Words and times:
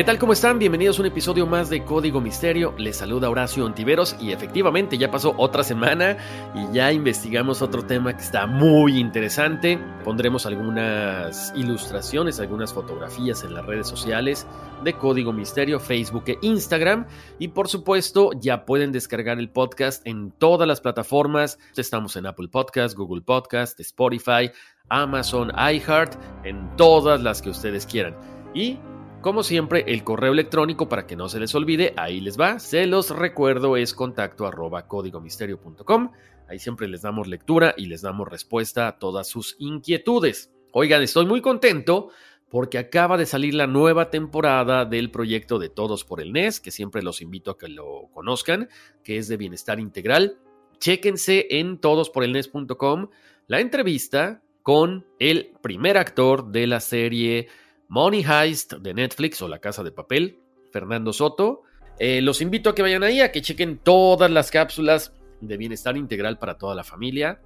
¿Qué 0.00 0.04
tal? 0.04 0.18
¿Cómo 0.18 0.32
están? 0.32 0.58
Bienvenidos 0.58 0.98
a 0.98 1.02
un 1.02 1.08
episodio 1.08 1.46
más 1.46 1.68
de 1.68 1.84
Código 1.84 2.22
Misterio. 2.22 2.72
Les 2.78 2.96
saluda 2.96 3.28
Horacio 3.28 3.66
Ontiveros 3.66 4.16
y 4.18 4.32
efectivamente 4.32 4.96
ya 4.96 5.10
pasó 5.10 5.34
otra 5.36 5.62
semana 5.62 6.16
y 6.54 6.74
ya 6.74 6.90
investigamos 6.90 7.60
otro 7.60 7.84
tema 7.84 8.16
que 8.16 8.22
está 8.22 8.46
muy 8.46 8.98
interesante. 8.98 9.78
Pondremos 10.02 10.46
algunas 10.46 11.52
ilustraciones, 11.54 12.40
algunas 12.40 12.72
fotografías 12.72 13.44
en 13.44 13.52
las 13.52 13.66
redes 13.66 13.88
sociales 13.88 14.46
de 14.82 14.94
Código 14.94 15.34
Misterio, 15.34 15.78
Facebook 15.78 16.24
e 16.28 16.38
Instagram. 16.40 17.06
Y 17.38 17.48
por 17.48 17.68
supuesto, 17.68 18.30
ya 18.40 18.64
pueden 18.64 18.92
descargar 18.92 19.38
el 19.38 19.50
podcast 19.50 20.06
en 20.06 20.30
todas 20.30 20.66
las 20.66 20.80
plataformas. 20.80 21.58
Estamos 21.76 22.16
en 22.16 22.24
Apple 22.24 22.48
Podcast, 22.48 22.96
Google 22.96 23.20
Podcast, 23.20 23.78
Spotify, 23.80 24.50
Amazon, 24.88 25.52
iHeart, 25.58 26.14
en 26.46 26.74
todas 26.78 27.20
las 27.20 27.42
que 27.42 27.50
ustedes 27.50 27.84
quieran. 27.84 28.16
Y 28.54 28.78
como 29.20 29.42
siempre, 29.42 29.84
el 29.86 30.04
correo 30.04 30.32
electrónico 30.32 30.88
para 30.88 31.06
que 31.06 31.16
no 31.16 31.28
se 31.28 31.40
les 31.40 31.54
olvide, 31.54 31.92
ahí 31.96 32.20
les 32.20 32.38
va. 32.38 32.58
Se 32.58 32.86
los 32.86 33.10
recuerdo, 33.10 33.76
es 33.76 33.94
contacto 33.94 34.46
arroba 34.46 34.86
códigomisterio.com. 34.86 36.12
Ahí 36.48 36.58
siempre 36.58 36.88
les 36.88 37.02
damos 37.02 37.28
lectura 37.28 37.74
y 37.76 37.86
les 37.86 38.02
damos 38.02 38.28
respuesta 38.28 38.88
a 38.88 38.98
todas 38.98 39.28
sus 39.28 39.56
inquietudes. 39.58 40.52
Oigan, 40.72 41.02
estoy 41.02 41.26
muy 41.26 41.40
contento 41.40 42.10
porque 42.48 42.78
acaba 42.78 43.16
de 43.16 43.26
salir 43.26 43.54
la 43.54 43.66
nueva 43.66 44.10
temporada 44.10 44.84
del 44.84 45.10
proyecto 45.10 45.58
de 45.58 45.68
Todos 45.68 46.04
por 46.04 46.20
el 46.20 46.32
NES, 46.32 46.60
que 46.60 46.70
siempre 46.70 47.02
los 47.02 47.20
invito 47.20 47.52
a 47.52 47.58
que 47.58 47.68
lo 47.68 48.08
conozcan, 48.12 48.68
que 49.04 49.18
es 49.18 49.28
de 49.28 49.36
bienestar 49.36 49.78
integral. 49.78 50.38
Chéquense 50.78 51.46
en 51.50 51.78
todosporelnes.com 51.78 53.08
la 53.46 53.60
entrevista 53.60 54.42
con 54.62 55.06
el 55.18 55.52
primer 55.62 55.96
actor 55.96 56.50
de 56.50 56.66
la 56.66 56.80
serie 56.80 57.48
Money 57.90 58.24
Heist 58.24 58.74
de 58.74 58.94
Netflix 58.94 59.42
o 59.42 59.48
La 59.48 59.58
Casa 59.58 59.82
de 59.82 59.90
Papel, 59.90 60.38
Fernando 60.70 61.12
Soto. 61.12 61.64
Eh, 61.98 62.22
los 62.22 62.40
invito 62.40 62.70
a 62.70 62.74
que 62.76 62.82
vayan 62.82 63.02
ahí, 63.02 63.20
a 63.20 63.32
que 63.32 63.42
chequen 63.42 63.78
todas 63.78 64.30
las 64.30 64.52
cápsulas 64.52 65.12
de 65.40 65.56
bienestar 65.56 65.96
integral 65.96 66.38
para 66.38 66.56
toda 66.56 66.76
la 66.76 66.84
familia. 66.84 67.42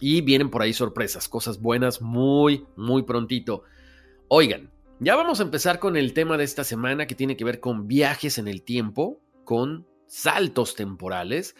Y 0.00 0.20
vienen 0.20 0.50
por 0.50 0.62
ahí 0.62 0.72
sorpresas, 0.72 1.28
cosas 1.28 1.60
buenas 1.60 2.00
muy, 2.00 2.64
muy 2.76 3.02
prontito. 3.02 3.64
Oigan, 4.28 4.70
ya 5.00 5.16
vamos 5.16 5.40
a 5.40 5.42
empezar 5.42 5.80
con 5.80 5.96
el 5.96 6.12
tema 6.12 6.36
de 6.36 6.44
esta 6.44 6.62
semana 6.62 7.08
que 7.08 7.16
tiene 7.16 7.36
que 7.36 7.44
ver 7.44 7.58
con 7.58 7.88
viajes 7.88 8.38
en 8.38 8.46
el 8.46 8.62
tiempo, 8.62 9.20
con 9.42 9.84
saltos 10.06 10.76
temporales. 10.76 11.56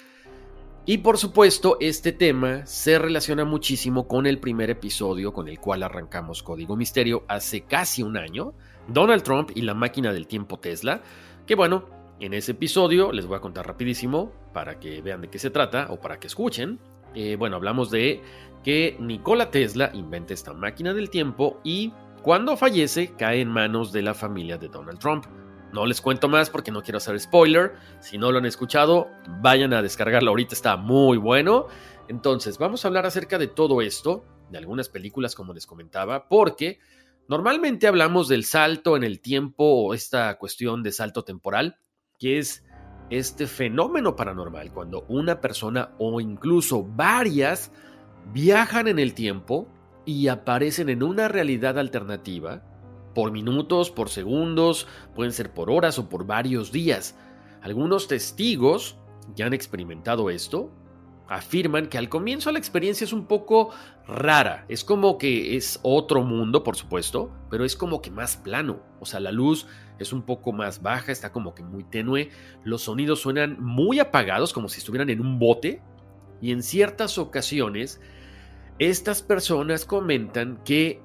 Y 0.88 0.96
por 0.96 1.18
supuesto, 1.18 1.76
este 1.80 2.12
tema 2.12 2.64
se 2.64 2.98
relaciona 2.98 3.44
muchísimo 3.44 4.08
con 4.08 4.24
el 4.24 4.38
primer 4.38 4.70
episodio 4.70 5.34
con 5.34 5.46
el 5.46 5.60
cual 5.60 5.82
arrancamos 5.82 6.42
Código 6.42 6.76
Misterio 6.76 7.24
hace 7.28 7.60
casi 7.60 8.02
un 8.02 8.16
año, 8.16 8.54
Donald 8.86 9.22
Trump 9.22 9.50
y 9.54 9.60
la 9.60 9.74
máquina 9.74 10.14
del 10.14 10.26
tiempo 10.26 10.58
Tesla, 10.58 11.02
que 11.46 11.56
bueno, 11.56 11.84
en 12.20 12.32
ese 12.32 12.52
episodio 12.52 13.12
les 13.12 13.26
voy 13.26 13.36
a 13.36 13.42
contar 13.42 13.66
rapidísimo 13.66 14.32
para 14.54 14.80
que 14.80 15.02
vean 15.02 15.20
de 15.20 15.28
qué 15.28 15.38
se 15.38 15.50
trata 15.50 15.88
o 15.90 16.00
para 16.00 16.18
que 16.18 16.26
escuchen. 16.26 16.78
Eh, 17.14 17.36
bueno, 17.36 17.56
hablamos 17.56 17.90
de 17.90 18.22
que 18.64 18.96
Nikola 18.98 19.50
Tesla 19.50 19.90
inventa 19.92 20.32
esta 20.32 20.54
máquina 20.54 20.94
del 20.94 21.10
tiempo 21.10 21.60
y 21.64 21.92
cuando 22.22 22.56
fallece 22.56 23.12
cae 23.12 23.42
en 23.42 23.48
manos 23.50 23.92
de 23.92 24.00
la 24.00 24.14
familia 24.14 24.56
de 24.56 24.68
Donald 24.68 24.98
Trump. 24.98 25.26
No 25.72 25.84
les 25.86 26.00
cuento 26.00 26.28
más 26.28 26.50
porque 26.50 26.70
no 26.70 26.82
quiero 26.82 26.98
hacer 26.98 27.18
spoiler. 27.20 27.74
Si 28.00 28.18
no 28.18 28.32
lo 28.32 28.38
han 28.38 28.46
escuchado, 28.46 29.10
vayan 29.40 29.72
a 29.74 29.82
descargarlo 29.82 30.30
ahorita, 30.30 30.54
está 30.54 30.76
muy 30.76 31.18
bueno. 31.18 31.66
Entonces, 32.08 32.58
vamos 32.58 32.84
a 32.84 32.88
hablar 32.88 33.04
acerca 33.04 33.38
de 33.38 33.48
todo 33.48 33.82
esto, 33.82 34.24
de 34.50 34.58
algunas 34.58 34.88
películas 34.88 35.34
como 35.34 35.52
les 35.52 35.66
comentaba, 35.66 36.28
porque 36.28 36.78
normalmente 37.28 37.86
hablamos 37.86 38.28
del 38.28 38.44
salto 38.44 38.96
en 38.96 39.04
el 39.04 39.20
tiempo 39.20 39.64
o 39.64 39.94
esta 39.94 40.38
cuestión 40.38 40.82
de 40.82 40.92
salto 40.92 41.24
temporal, 41.24 41.76
que 42.18 42.38
es 42.38 42.64
este 43.10 43.46
fenómeno 43.46 44.16
paranormal, 44.16 44.72
cuando 44.72 45.04
una 45.08 45.40
persona 45.40 45.94
o 45.98 46.20
incluso 46.20 46.82
varias 46.84 47.70
viajan 48.32 48.88
en 48.88 48.98
el 48.98 49.14
tiempo 49.14 49.68
y 50.04 50.28
aparecen 50.28 50.88
en 50.88 51.02
una 51.02 51.28
realidad 51.28 51.78
alternativa 51.78 52.62
por 53.18 53.32
minutos, 53.32 53.90
por 53.90 54.10
segundos, 54.10 54.86
pueden 55.16 55.32
ser 55.32 55.52
por 55.52 55.72
horas 55.72 55.98
o 55.98 56.08
por 56.08 56.24
varios 56.24 56.70
días. 56.70 57.16
Algunos 57.62 58.06
testigos 58.06 58.96
que 59.34 59.42
han 59.42 59.54
experimentado 59.54 60.30
esto 60.30 60.70
afirman 61.26 61.88
que 61.88 61.98
al 61.98 62.08
comienzo 62.08 62.52
la 62.52 62.60
experiencia 62.60 63.04
es 63.04 63.12
un 63.12 63.26
poco 63.26 63.70
rara, 64.06 64.66
es 64.68 64.84
como 64.84 65.18
que 65.18 65.56
es 65.56 65.80
otro 65.82 66.22
mundo, 66.22 66.62
por 66.62 66.76
supuesto, 66.76 67.32
pero 67.50 67.64
es 67.64 67.74
como 67.74 68.00
que 68.00 68.12
más 68.12 68.36
plano, 68.36 68.84
o 69.00 69.04
sea, 69.04 69.18
la 69.18 69.32
luz 69.32 69.66
es 69.98 70.12
un 70.12 70.22
poco 70.22 70.52
más 70.52 70.80
baja, 70.80 71.10
está 71.10 71.32
como 71.32 71.56
que 71.56 71.64
muy 71.64 71.82
tenue, 71.82 72.30
los 72.62 72.82
sonidos 72.82 73.20
suenan 73.20 73.60
muy 73.60 73.98
apagados, 73.98 74.52
como 74.52 74.68
si 74.68 74.78
estuvieran 74.78 75.10
en 75.10 75.20
un 75.20 75.40
bote, 75.40 75.82
y 76.40 76.52
en 76.52 76.62
ciertas 76.62 77.18
ocasiones 77.18 78.00
estas 78.78 79.22
personas 79.22 79.84
comentan 79.84 80.62
que 80.64 81.02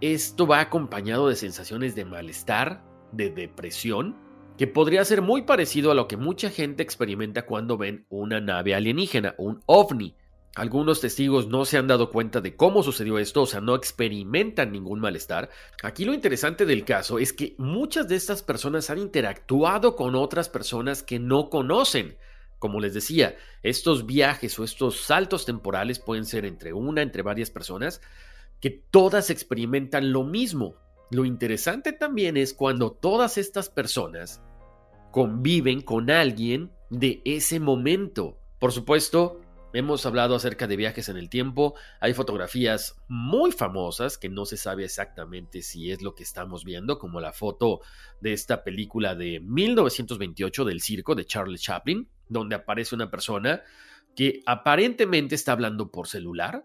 esto 0.00 0.46
va 0.46 0.60
acompañado 0.60 1.28
de 1.28 1.36
sensaciones 1.36 1.94
de 1.94 2.04
malestar, 2.04 2.84
de 3.12 3.30
depresión, 3.30 4.16
que 4.56 4.66
podría 4.66 5.04
ser 5.04 5.22
muy 5.22 5.42
parecido 5.42 5.90
a 5.90 5.94
lo 5.94 6.08
que 6.08 6.16
mucha 6.16 6.50
gente 6.50 6.82
experimenta 6.82 7.46
cuando 7.46 7.78
ven 7.78 8.06
una 8.08 8.40
nave 8.40 8.74
alienígena, 8.74 9.34
un 9.38 9.62
ovni. 9.66 10.16
Algunos 10.56 11.00
testigos 11.00 11.46
no 11.46 11.64
se 11.64 11.78
han 11.78 11.86
dado 11.86 12.10
cuenta 12.10 12.40
de 12.40 12.56
cómo 12.56 12.82
sucedió 12.82 13.18
esto, 13.18 13.42
o 13.42 13.46
sea, 13.46 13.60
no 13.60 13.76
experimentan 13.76 14.72
ningún 14.72 14.98
malestar. 14.98 15.50
Aquí 15.84 16.04
lo 16.04 16.12
interesante 16.12 16.66
del 16.66 16.84
caso 16.84 17.20
es 17.20 17.32
que 17.32 17.54
muchas 17.58 18.08
de 18.08 18.16
estas 18.16 18.42
personas 18.42 18.90
han 18.90 18.98
interactuado 18.98 19.94
con 19.94 20.16
otras 20.16 20.48
personas 20.48 21.04
que 21.04 21.20
no 21.20 21.50
conocen. 21.50 22.16
Como 22.58 22.80
les 22.80 22.94
decía, 22.94 23.36
estos 23.62 24.06
viajes 24.06 24.58
o 24.58 24.64
estos 24.64 25.02
saltos 25.02 25.44
temporales 25.46 26.00
pueden 26.00 26.24
ser 26.24 26.44
entre 26.44 26.72
una, 26.72 27.02
entre 27.02 27.22
varias 27.22 27.50
personas, 27.50 28.00
que 28.60 28.70
todas 28.70 29.30
experimentan 29.30 30.12
lo 30.12 30.24
mismo. 30.24 30.76
Lo 31.10 31.24
interesante 31.24 31.92
también 31.92 32.36
es 32.36 32.52
cuando 32.52 32.92
todas 32.92 33.38
estas 33.38 33.68
personas 33.68 34.42
conviven 35.10 35.80
con 35.80 36.10
alguien 36.10 36.70
de 36.90 37.22
ese 37.24 37.60
momento. 37.60 38.38
Por 38.58 38.72
supuesto, 38.72 39.40
Hemos 39.74 40.06
hablado 40.06 40.34
acerca 40.34 40.66
de 40.66 40.76
viajes 40.76 41.10
en 41.10 41.18
el 41.18 41.28
tiempo, 41.28 41.74
hay 42.00 42.14
fotografías 42.14 42.96
muy 43.06 43.52
famosas 43.52 44.16
que 44.16 44.30
no 44.30 44.46
se 44.46 44.56
sabe 44.56 44.84
exactamente 44.84 45.60
si 45.60 45.92
es 45.92 46.00
lo 46.00 46.14
que 46.14 46.22
estamos 46.22 46.64
viendo, 46.64 46.98
como 46.98 47.20
la 47.20 47.34
foto 47.34 47.82
de 48.18 48.32
esta 48.32 48.64
película 48.64 49.14
de 49.14 49.40
1928 49.40 50.64
del 50.64 50.80
circo 50.80 51.14
de 51.14 51.26
Charles 51.26 51.60
Chaplin, 51.60 52.08
donde 52.30 52.56
aparece 52.56 52.94
una 52.94 53.10
persona 53.10 53.62
que 54.16 54.40
aparentemente 54.46 55.34
está 55.34 55.52
hablando 55.52 55.90
por 55.90 56.08
celular. 56.08 56.64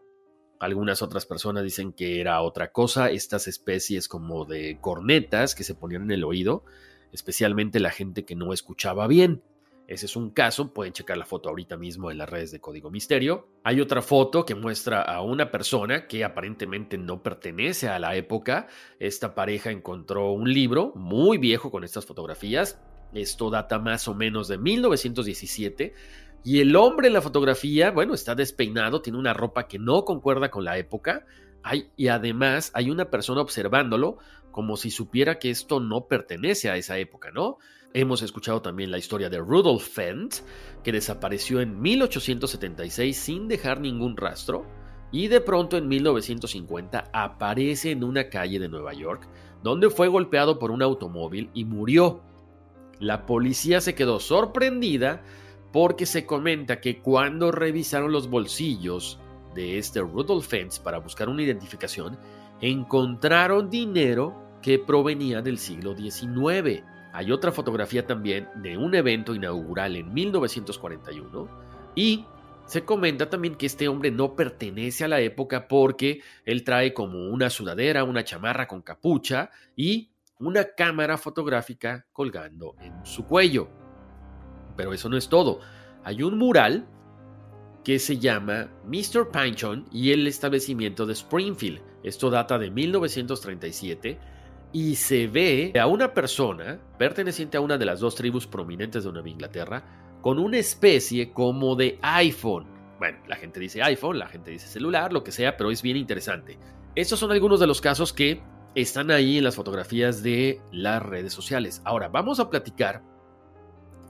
Algunas 0.64 1.02
otras 1.02 1.26
personas 1.26 1.66
dicen 1.66 1.92
que 1.92 2.22
era 2.22 2.42
otra 2.42 2.72
cosa, 2.72 3.12
estas 3.12 3.50
especies 3.50 4.08
como 4.08 4.46
de 4.46 4.78
cornetas 4.80 5.56
que 5.56 5.66
se 5.66 5.76
ponían 5.76 6.04
en 6.04 6.12
el 6.12 6.24
oído, 6.24 6.64
especialmente 7.12 7.82
la 7.82 7.90
gente 7.90 8.24
que 8.24 8.38
no 8.38 8.54
escuchaba 8.54 9.08
bien. 9.08 9.44
Ese 9.90 10.06
es 10.06 10.16
un 10.16 10.30
caso, 10.30 10.74
pueden 10.74 10.94
checar 10.94 11.18
la 11.18 11.26
foto 11.26 11.50
ahorita 11.50 11.76
mismo 11.76 12.12
en 12.12 12.18
las 12.18 12.30
redes 12.30 12.52
de 12.52 12.62
Código 12.62 12.90
Misterio. 12.90 13.50
Hay 13.66 13.82
otra 13.82 14.02
foto 14.02 14.46
que 14.46 14.56
muestra 14.56 15.02
a 15.02 15.22
una 15.22 15.52
persona 15.52 16.08
que 16.08 16.24
aparentemente 16.24 16.98
no 16.98 17.22
pertenece 17.22 17.90
a 17.90 18.00
la 18.00 18.16
época. 18.16 18.68
Esta 19.00 19.36
pareja 19.36 19.70
encontró 19.70 20.32
un 20.32 20.50
libro 20.50 20.94
muy 20.96 21.40
viejo 21.40 21.72
con 21.72 21.84
estas 21.84 22.06
fotografías. 22.06 22.80
Esto 23.14 23.50
data 23.50 23.80
más 23.80 24.08
o 24.08 24.16
menos 24.16 24.48
de 24.48 24.58
1917. 24.58 25.94
Y 26.44 26.60
el 26.60 26.76
hombre 26.76 27.08
en 27.08 27.14
la 27.14 27.22
fotografía, 27.22 27.92
bueno, 27.92 28.14
está 28.14 28.36
despeinado, 28.36 29.02
tiene 29.02 29.20
una 29.20 29.34
ropa 29.34 29.68
que 29.68 29.80
no 29.80 30.04
concuerda 30.04 30.52
con 30.52 30.66
la 30.66 30.78
época. 30.78 31.26
Y 31.96 32.08
además 32.10 32.72
hay 32.74 32.90
una 32.90 33.10
persona 33.10 33.42
observándolo 33.42 34.18
como 34.52 34.76
si 34.76 34.92
supiera 34.92 35.40
que 35.40 35.50
esto 35.50 35.80
no 35.80 36.08
pertenece 36.08 36.70
a 36.70 36.76
esa 36.76 36.98
época, 36.98 37.32
¿no? 37.32 37.58
Hemos 37.94 38.22
escuchado 38.22 38.62
también 38.62 38.92
la 38.92 38.98
historia 38.98 39.30
de 39.30 39.40
Rudolf 39.40 39.88
Fent, 39.88 40.36
que 40.84 40.92
desapareció 40.92 41.62
en 41.62 41.80
1876 41.80 43.16
sin 43.16 43.48
dejar 43.48 43.80
ningún 43.80 44.18
rastro 44.18 44.66
y 45.12 45.28
de 45.28 45.42
pronto 45.42 45.78
en 45.78 45.88
1950 45.88 47.12
aparece 47.14 47.92
en 47.92 48.04
una 48.04 48.30
calle 48.30 48.60
de 48.60 48.68
Nueva 48.68 48.94
York 48.94 49.30
donde 49.62 49.90
fue 49.92 50.08
golpeado 50.08 50.60
por 50.60 50.72
un 50.72 50.82
automóvil 50.82 51.52
y 51.54 51.66
murió. 51.66 52.22
La 53.00 53.26
policía 53.26 53.80
se 53.80 53.96
quedó 53.96 54.20
sorprendida 54.20 55.24
porque 55.74 56.06
se 56.06 56.26
comenta 56.28 56.80
que 56.80 57.00
cuando 57.02 57.52
revisaron 57.52 58.12
los 58.12 58.30
bolsillos 58.30 59.20
de 59.56 59.80
este 59.80 60.02
Rudolf 60.02 60.48
Fentz 60.48 60.80
para 60.80 61.00
buscar 61.00 61.28
una 61.30 61.42
identificación, 61.42 62.18
encontraron 62.62 63.72
dinero 63.72 64.60
que 64.62 64.78
provenía 64.78 65.42
del 65.42 65.58
siglo 65.58 65.96
XIX. 65.98 66.84
Hay 67.12 67.32
otra 67.32 67.52
fotografía 67.52 68.06
también 68.06 68.48
de 68.62 68.78
un 68.78 68.94
evento 68.94 69.34
inaugural 69.34 69.96
en 69.96 70.14
1941 70.14 71.50
y 71.96 72.26
se 72.68 72.86
comenta 72.86 73.30
también 73.30 73.56
que 73.56 73.66
este 73.66 73.88
hombre 73.88 74.12
no 74.12 74.36
pertenece 74.36 75.06
a 75.06 75.08
la 75.08 75.22
época 75.22 75.68
porque 75.68 76.22
él 76.46 76.64
trae 76.64 76.94
como 76.94 77.30
una 77.30 77.50
sudadera, 77.50 78.04
una 78.04 78.24
chamarra 78.24 78.68
con 78.68 78.84
capucha 78.84 79.50
y 79.76 80.12
una 80.38 80.66
cámara 80.76 81.18
fotográfica 81.18 82.06
colgando 82.14 82.76
en 82.80 83.04
su 83.06 83.26
cuello. 83.26 83.83
Pero 84.76 84.94
eso 84.94 85.10
no 85.10 85.18
es 85.18 85.30
todo. 85.30 85.60
Hay 86.04 86.24
un 86.24 86.38
mural 86.38 86.86
que 87.84 88.00
se 88.00 88.18
llama 88.18 88.70
Mr. 88.86 89.30
Pinchon 89.30 89.86
y 89.92 90.12
el 90.12 90.26
establecimiento 90.28 91.06
de 91.06 91.14
Springfield. 91.14 91.82
Esto 92.04 92.30
data 92.30 92.58
de 92.58 92.70
1937 92.70 94.20
y 94.72 94.96
se 94.96 95.28
ve 95.28 95.74
a 95.80 95.88
una 95.88 96.14
persona 96.14 96.80
perteneciente 96.98 97.58
a 97.58 97.62
una 97.62 97.78
de 97.78 97.86
las 97.86 98.00
dos 98.00 98.16
tribus 98.16 98.48
prominentes 98.48 99.04
de 99.04 99.12
Nueva 99.12 99.30
Inglaterra 99.30 100.18
con 100.22 100.40
una 100.40 100.58
especie 100.58 101.32
como 101.32 101.76
de 101.76 102.00
iPhone. 102.02 102.66
Bueno, 102.98 103.20
la 103.28 103.36
gente 103.36 103.60
dice 103.60 103.84
iPhone, 103.84 104.18
la 104.18 104.28
gente 104.28 104.52
dice 104.52 104.68
celular, 104.68 105.12
lo 105.12 105.24
que 105.24 105.32
sea, 105.32 105.58
pero 105.58 105.70
es 105.70 105.82
bien 105.82 105.98
interesante. 105.98 106.58
Estos 106.96 107.20
son 107.20 107.32
algunos 107.32 107.60
de 107.60 107.68
los 107.68 107.82
casos 107.82 108.14
que 108.14 108.42
están 108.76 109.12
ahí 109.12 109.38
en 109.38 109.44
las 109.44 109.56
fotografías 109.56 110.24
de 110.24 110.62
las 110.72 111.04
redes 111.04 111.34
sociales. 111.34 111.82
Ahora, 111.86 112.08
vamos 112.08 112.40
a 112.40 112.50
platicar 112.50 113.04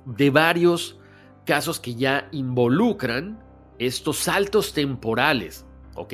de 0.06 0.30
varios 0.30 1.00
casos 1.46 1.80
que 1.80 1.96
ya 1.96 2.30
involucran 2.32 3.44
estos 3.80 4.18
saltos 4.18 4.74
temporales, 4.74 5.66
¿ok? 5.96 6.14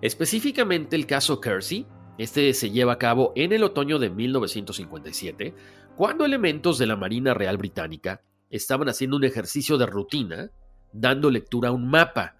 Específicamente 0.00 0.96
el 0.96 1.06
caso 1.06 1.40
Kersey, 1.40 1.86
este 2.18 2.52
se 2.54 2.70
lleva 2.70 2.94
a 2.94 2.98
cabo 2.98 3.32
en 3.36 3.52
el 3.52 3.64
otoño 3.64 3.98
de 3.98 4.10
1957, 4.10 5.54
cuando 5.96 6.24
elementos 6.24 6.78
de 6.78 6.86
la 6.86 6.96
Marina 6.96 7.34
Real 7.34 7.56
Británica 7.56 8.22
estaban 8.50 8.88
haciendo 8.88 9.16
un 9.16 9.24
ejercicio 9.24 9.78
de 9.78 9.86
rutina, 9.86 10.50
dando 10.92 11.30
lectura 11.30 11.68
a 11.68 11.72
un 11.72 11.88
mapa. 11.88 12.36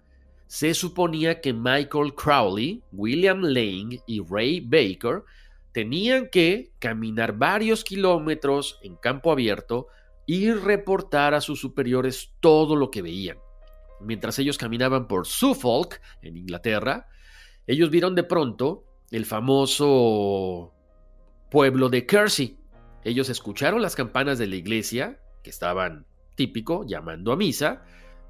Se 0.47 0.73
suponía 0.73 1.39
que 1.39 1.53
Michael 1.53 2.13
Crowley, 2.15 2.83
William 2.91 3.41
Lane 3.41 4.01
y 4.05 4.21
Ray 4.21 4.59
Baker 4.59 5.23
tenían 5.71 6.27
que 6.29 6.73
caminar 6.79 7.37
varios 7.37 7.83
kilómetros 7.83 8.79
en 8.83 8.97
campo 8.97 9.31
abierto 9.31 9.87
y 10.25 10.51
reportar 10.51 11.33
a 11.33 11.41
sus 11.41 11.59
superiores 11.59 12.33
todo 12.39 12.75
lo 12.75 12.91
que 12.91 13.01
veían. 13.01 13.37
Mientras 13.99 14.39
ellos 14.39 14.57
caminaban 14.57 15.07
por 15.07 15.27
Suffolk, 15.27 15.99
en 16.21 16.37
Inglaterra, 16.37 17.07
ellos 17.67 17.89
vieron 17.89 18.15
de 18.15 18.23
pronto 18.23 18.85
el 19.11 19.25
famoso 19.25 20.73
pueblo 21.49 21.89
de 21.89 22.05
Kersey. 22.05 22.57
Ellos 23.03 23.29
escucharon 23.29 23.81
las 23.81 23.95
campanas 23.95 24.37
de 24.37 24.47
la 24.47 24.55
iglesia, 24.55 25.19
que 25.43 25.49
estaban 25.49 26.05
típico, 26.35 26.85
llamando 26.85 27.31
a 27.31 27.35
misa, 27.35 27.83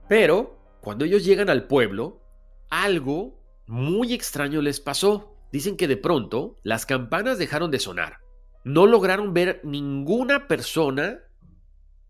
pero 0.09 0.59
cuando 0.81 1.05
ellos 1.05 1.23
llegan 1.23 1.49
al 1.49 1.67
pueblo, 1.67 2.21
algo 2.69 3.39
muy 3.67 4.13
extraño 4.13 4.61
les 4.61 4.79
pasó. 4.79 5.37
Dicen 5.51 5.77
que 5.77 5.87
de 5.87 5.97
pronto 5.97 6.57
las 6.63 6.85
campanas 6.85 7.37
dejaron 7.37 7.71
de 7.71 7.79
sonar. 7.79 8.19
No 8.63 8.87
lograron 8.87 9.33
ver 9.33 9.61
ninguna 9.63 10.47
persona 10.47 11.19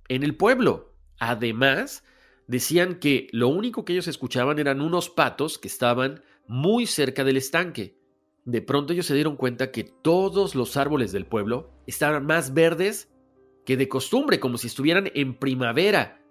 en 0.09 0.23
el 0.23 0.35
pueblo. 0.35 0.93
Además, 1.19 2.03
decían 2.47 2.95
que 2.95 3.27
lo 3.31 3.47
único 3.47 3.85
que 3.85 3.93
ellos 3.93 4.07
escuchaban 4.07 4.59
eran 4.59 4.81
unos 4.81 5.09
patos 5.09 5.57
que 5.57 5.67
estaban 5.67 6.23
muy 6.47 6.85
cerca 6.85 7.23
del 7.23 7.37
estanque. 7.37 7.97
De 8.43 8.61
pronto 8.61 8.93
ellos 8.93 9.05
se 9.05 9.13
dieron 9.13 9.35
cuenta 9.35 9.71
que 9.71 9.83
todos 9.83 10.55
los 10.55 10.75
árboles 10.77 11.11
del 11.11 11.25
pueblo 11.25 11.71
estaban 11.85 12.25
más 12.25 12.53
verdes 12.53 13.11
que 13.65 13.77
de 13.77 13.87
costumbre, 13.87 14.39
como 14.39 14.57
si 14.57 14.67
estuvieran 14.67 15.11
en 15.13 15.35
primavera. 15.35 16.21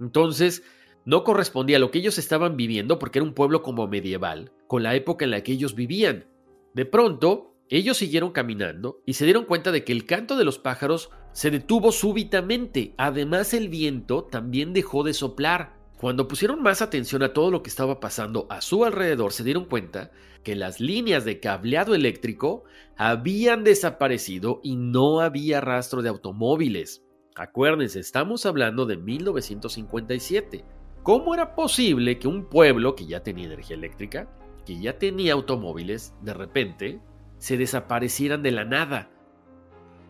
Entonces, 0.00 0.64
no 1.04 1.22
correspondía 1.22 1.76
a 1.76 1.80
lo 1.80 1.90
que 1.90 1.98
ellos 1.98 2.18
estaban 2.18 2.56
viviendo 2.56 2.98
porque 2.98 3.20
era 3.20 3.26
un 3.26 3.34
pueblo 3.34 3.62
como 3.62 3.86
medieval, 3.86 4.52
con 4.66 4.82
la 4.82 4.94
época 4.94 5.24
en 5.24 5.30
la 5.30 5.42
que 5.42 5.52
ellos 5.52 5.74
vivían. 5.74 6.26
De 6.74 6.86
pronto, 6.86 7.54
ellos 7.68 7.98
siguieron 7.98 8.32
caminando 8.32 9.02
y 9.06 9.14
se 9.14 9.24
dieron 9.24 9.44
cuenta 9.44 9.70
de 9.70 9.84
que 9.84 9.92
el 9.92 10.06
canto 10.06 10.36
de 10.36 10.44
los 10.44 10.58
pájaros 10.58 11.10
se 11.34 11.50
detuvo 11.50 11.90
súbitamente. 11.90 12.94
Además, 12.96 13.54
el 13.54 13.68
viento 13.68 14.22
también 14.24 14.72
dejó 14.72 15.02
de 15.02 15.12
soplar. 15.12 15.74
Cuando 16.00 16.28
pusieron 16.28 16.62
más 16.62 16.80
atención 16.80 17.24
a 17.24 17.32
todo 17.32 17.50
lo 17.50 17.62
que 17.62 17.70
estaba 17.70 17.98
pasando 17.98 18.46
a 18.50 18.60
su 18.60 18.84
alrededor, 18.84 19.32
se 19.32 19.42
dieron 19.42 19.64
cuenta 19.64 20.12
que 20.44 20.54
las 20.54 20.78
líneas 20.78 21.24
de 21.24 21.40
cableado 21.40 21.94
eléctrico 21.94 22.64
habían 22.96 23.64
desaparecido 23.64 24.60
y 24.62 24.76
no 24.76 25.20
había 25.20 25.60
rastro 25.60 26.02
de 26.02 26.08
automóviles. 26.10 27.02
Acuérdense, 27.34 27.98
estamos 27.98 28.46
hablando 28.46 28.86
de 28.86 28.96
1957. 28.96 30.64
¿Cómo 31.02 31.34
era 31.34 31.56
posible 31.56 32.20
que 32.20 32.28
un 32.28 32.48
pueblo 32.48 32.94
que 32.94 33.06
ya 33.06 33.24
tenía 33.24 33.46
energía 33.46 33.74
eléctrica, 33.74 34.30
que 34.64 34.80
ya 34.80 34.98
tenía 34.98 35.32
automóviles, 35.32 36.14
de 36.22 36.32
repente 36.32 37.00
se 37.38 37.56
desaparecieran 37.56 38.44
de 38.44 38.52
la 38.52 38.64
nada? 38.64 39.10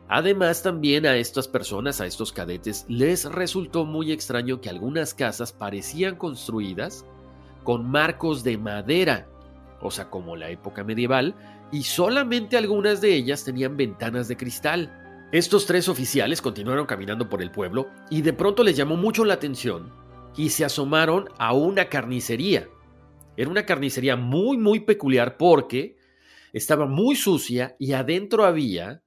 Además, 0.09 0.63
también 0.63 1.07
a 1.07 1.17
estas 1.17 1.49
personas, 1.49 2.01
a 2.01 2.07
estos 2.07 2.33
cadetes, 2.33 2.85
les 2.89 3.25
resultó 3.25 3.85
muy 3.85 4.13
extraño 4.13 4.61
que 4.61 4.69
algunas 4.69 5.15
casas 5.15 5.53
parecían 5.53 6.17
construidas 6.17 7.07
con 7.63 7.91
marcos 7.91 8.45
de 8.45 8.59
madera, 8.59 9.27
o 9.81 9.91
sea, 9.91 10.11
como 10.11 10.37
la 10.37 10.51
época 10.51 10.85
medieval, 10.85 11.35
y 11.73 11.85
solamente 11.85 12.57
algunas 12.57 13.01
de 13.01 13.15
ellas 13.15 13.45
tenían 13.45 13.77
ventanas 13.77 14.29
de 14.29 14.37
cristal. 14.37 15.29
Estos 15.33 15.65
tres 15.67 15.89
oficiales 15.89 16.43
continuaron 16.43 16.87
caminando 16.87 17.29
por 17.29 17.43
el 17.43 17.51
pueblo 17.51 17.89
y 18.11 18.23
de 18.23 18.35
pronto 18.35 18.63
les 18.63 18.77
llamó 18.77 18.97
mucho 18.97 19.25
la 19.25 19.35
atención 19.35 19.91
y 20.37 20.51
se 20.51 20.65
asomaron 20.65 21.29
a 21.39 21.55
una 21.55 21.89
carnicería. 21.89 22.69
Era 23.37 23.51
una 23.51 23.67
carnicería 23.67 24.17
muy, 24.17 24.59
muy 24.59 24.81
peculiar 24.81 25.37
porque 25.39 25.97
estaba 26.53 26.87
muy 26.87 27.17
sucia 27.17 27.75
y 27.81 27.93
adentro 27.93 28.45
había 28.45 29.03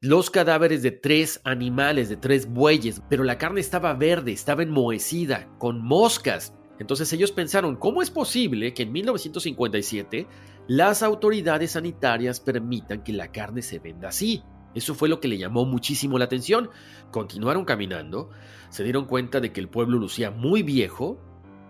los 0.00 0.30
cadáveres 0.30 0.82
de 0.82 0.92
tres 0.92 1.40
animales, 1.42 2.08
de 2.08 2.16
tres 2.16 2.48
bueyes, 2.48 3.02
pero 3.08 3.24
la 3.24 3.36
carne 3.36 3.60
estaba 3.60 3.94
verde, 3.94 4.30
estaba 4.30 4.62
enmohecida, 4.62 5.48
con 5.58 5.84
moscas. 5.84 6.54
Entonces 6.78 7.12
ellos 7.12 7.32
pensaron, 7.32 7.74
¿cómo 7.74 8.00
es 8.00 8.10
posible 8.10 8.72
que 8.74 8.84
en 8.84 8.92
1957 8.92 10.28
las 10.68 11.02
autoridades 11.02 11.72
sanitarias 11.72 12.38
permitan 12.38 13.02
que 13.02 13.12
la 13.12 13.32
carne 13.32 13.60
se 13.60 13.80
venda 13.80 14.08
así? 14.08 14.44
Eso 14.72 14.94
fue 14.94 15.08
lo 15.08 15.18
que 15.18 15.26
le 15.26 15.38
llamó 15.38 15.64
muchísimo 15.64 16.16
la 16.16 16.26
atención. 16.26 16.70
Continuaron 17.10 17.64
caminando, 17.64 18.30
se 18.68 18.84
dieron 18.84 19.06
cuenta 19.06 19.40
de 19.40 19.50
que 19.50 19.60
el 19.60 19.68
pueblo 19.68 19.98
lucía 19.98 20.30
muy 20.30 20.62
viejo, 20.62 21.20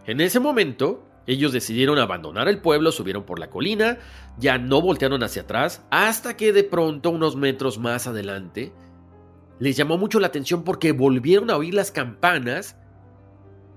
En 0.06 0.22
ese 0.22 0.40
momento, 0.40 1.07
ellos 1.28 1.52
decidieron 1.52 1.98
abandonar 1.98 2.48
el 2.48 2.58
pueblo, 2.58 2.90
subieron 2.90 3.24
por 3.24 3.38
la 3.38 3.50
colina, 3.50 3.98
ya 4.38 4.56
no 4.56 4.80
voltearon 4.80 5.22
hacia 5.22 5.42
atrás, 5.42 5.84
hasta 5.90 6.38
que 6.38 6.54
de 6.54 6.64
pronto, 6.64 7.10
unos 7.10 7.36
metros 7.36 7.78
más 7.78 8.06
adelante, 8.06 8.72
les 9.58 9.76
llamó 9.76 9.98
mucho 9.98 10.20
la 10.20 10.28
atención 10.28 10.64
porque 10.64 10.92
volvieron 10.92 11.50
a 11.50 11.56
oír 11.56 11.74
las 11.74 11.92
campanas 11.92 12.76